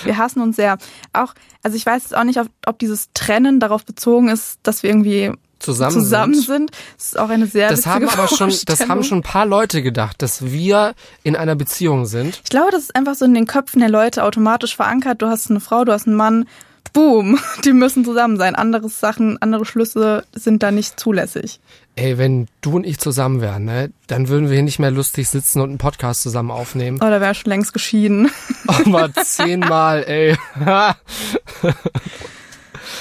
[0.04, 0.78] wir hassen uns sehr.
[1.12, 4.82] Auch, also ich weiß jetzt auch nicht, ob, ob dieses Trennen darauf bezogen ist, dass
[4.82, 6.44] wir irgendwie Zusammen zusammen sind.
[6.44, 6.70] sind.
[6.96, 9.82] Das ist auch eine sehr das haben aber schon, das haben schon ein paar Leute
[9.82, 12.40] gedacht, dass wir in einer Beziehung sind.
[12.44, 15.22] Ich glaube, das ist einfach so in den Köpfen der Leute automatisch verankert.
[15.22, 16.46] Du hast eine Frau, du hast einen Mann,
[16.94, 18.54] Boom, die müssen zusammen sein.
[18.54, 21.60] Andere Sachen, andere Schlüsse sind da nicht zulässig.
[21.96, 25.28] Ey, wenn du und ich zusammen wären, ne, dann würden wir hier nicht mehr lustig
[25.28, 26.98] sitzen und einen Podcast zusammen aufnehmen.
[26.98, 28.30] Oder wäre schon längst geschieden.
[28.66, 30.36] Aber zehnmal, ey.
[30.64, 30.94] ah,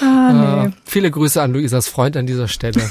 [0.00, 0.66] nee.
[0.66, 2.82] Äh, viele Grüße an Luisas Freund an dieser Stelle.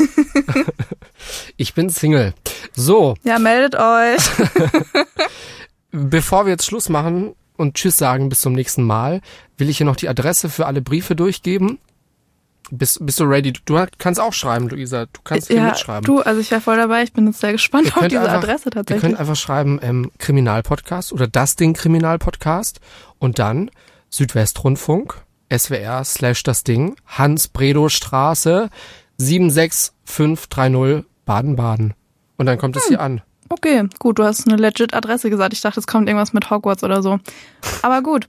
[1.57, 2.33] ich bin Single.
[2.73, 3.15] So.
[3.23, 4.23] Ja, meldet euch.
[5.91, 9.21] Bevor wir jetzt Schluss machen und Tschüss sagen bis zum nächsten Mal,
[9.57, 11.79] will ich hier noch die Adresse für alle Briefe durchgeben.
[12.71, 13.51] Bist, bist du ready?
[13.65, 15.05] Du kannst auch schreiben, Luisa.
[15.05, 16.05] Du kannst hier ja, mitschreiben.
[16.05, 17.03] du, also ich wäre voll dabei.
[17.03, 19.01] Ich bin jetzt sehr gespannt Ihr auf diese einfach- Adresse Ihr tatsächlich.
[19.01, 22.79] könnt einfach schreiben ähm, Kriminalpodcast oder das Ding Kriminalpodcast
[23.19, 23.69] und dann
[24.09, 25.21] Südwestrundfunk,
[25.55, 28.69] SWR slash das Ding, Hans-Bredow-Straße
[29.17, 31.93] 76530 Baden-Baden.
[32.37, 33.21] Und dann kommt es hier an.
[33.53, 35.53] Okay, gut, du hast eine legit Adresse gesagt.
[35.53, 37.19] Ich dachte, es kommt irgendwas mit Hogwarts oder so.
[37.83, 38.27] Aber gut.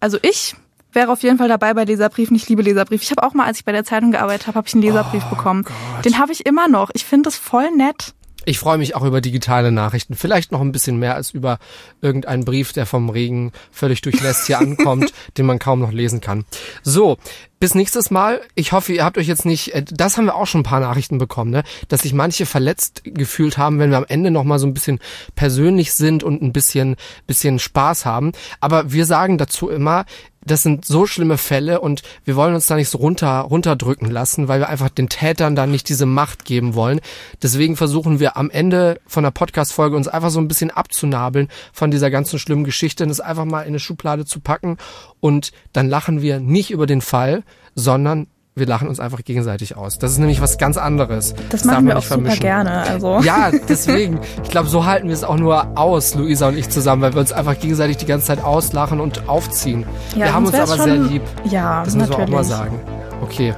[0.00, 0.56] Also ich
[0.94, 2.34] wäre auf jeden Fall dabei bei Leserbriefen.
[2.36, 3.02] Ich liebe Leserbrief.
[3.02, 5.24] Ich habe auch mal, als ich bei der Zeitung gearbeitet habe, habe ich einen Leserbrief
[5.24, 5.66] bekommen.
[6.06, 6.88] Den habe ich immer noch.
[6.94, 8.14] Ich finde das voll nett.
[8.44, 10.14] Ich freue mich auch über digitale Nachrichten.
[10.14, 11.58] Vielleicht noch ein bisschen mehr als über
[12.00, 16.44] irgendeinen Brief, der vom Regen völlig durchnässt hier ankommt, den man kaum noch lesen kann.
[16.82, 17.18] So,
[17.60, 18.40] bis nächstes Mal.
[18.56, 20.80] Ich hoffe, ihr habt euch jetzt nicht, äh, das haben wir auch schon ein paar
[20.80, 21.62] Nachrichten bekommen, ne?
[21.86, 24.98] dass sich manche verletzt gefühlt haben, wenn wir am Ende noch mal so ein bisschen
[25.36, 26.96] persönlich sind und ein bisschen,
[27.28, 28.32] bisschen Spaß haben.
[28.58, 30.06] Aber wir sagen dazu immer,
[30.44, 34.48] das sind so schlimme Fälle und wir wollen uns da nicht so runter, runterdrücken lassen,
[34.48, 37.00] weil wir einfach den Tätern dann nicht diese Macht geben wollen.
[37.42, 41.90] Deswegen versuchen wir am Ende von der Podcast-Folge uns einfach so ein bisschen abzunabeln von
[41.90, 44.78] dieser ganzen schlimmen Geschichte und es einfach mal in eine Schublade zu packen
[45.20, 49.98] und dann lachen wir nicht über den Fall, sondern wir lachen uns einfach gegenseitig aus.
[49.98, 51.34] Das ist nämlich was ganz anderes.
[51.48, 52.40] Das darf machen wir auch nicht super vermischen.
[52.40, 52.82] gerne.
[52.82, 53.20] Also.
[53.22, 54.20] Ja, deswegen.
[54.44, 57.20] Ich glaube, so halten wir es auch nur aus, Luisa und ich zusammen, weil wir
[57.20, 59.86] uns einfach gegenseitig die ganze Zeit auslachen und aufziehen.
[60.14, 61.22] Ja, wir haben uns aber sehr lieb.
[61.44, 62.36] Ja, Das müssen wir auch natürlich.
[62.36, 62.80] mal sagen.
[63.22, 63.54] Okay,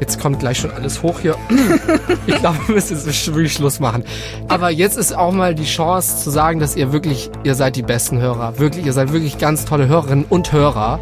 [0.00, 1.34] jetzt kommt gleich schon alles hoch hier.
[2.26, 4.04] Ich glaube, wir müssen jetzt wirklich Schluss machen.
[4.48, 7.82] Aber jetzt ist auch mal die Chance zu sagen, dass ihr wirklich, ihr seid die
[7.82, 8.58] besten Hörer.
[8.58, 11.00] Wirklich, ihr seid wirklich ganz tolle Hörerinnen und Hörer.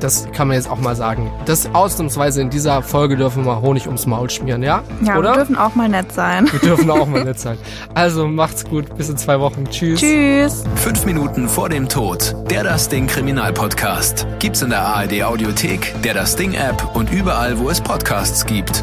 [0.00, 1.30] Das kann man jetzt auch mal sagen.
[1.46, 4.82] Das ausnahmsweise in dieser Folge dürfen wir mal Honig ums Maul schmieren, ja?
[5.04, 5.30] Ja, Oder?
[5.30, 6.48] wir dürfen auch mal nett sein.
[6.50, 7.58] Wir dürfen auch mal nett sein.
[7.94, 9.64] Also macht's gut, bis in zwei Wochen.
[9.68, 10.00] Tschüss.
[10.00, 10.64] Tschüss.
[10.76, 12.34] Fünf Minuten vor dem Tod.
[12.50, 14.26] Der Das Ding Kriminalpodcast.
[14.38, 18.82] Gibt's in der ARD Audiothek, der Das Ding App und überall, wo es Podcasts gibt.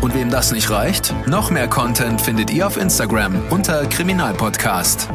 [0.00, 5.08] Und wem das nicht reicht, noch mehr Content findet ihr auf Instagram unter Kriminalpodcast.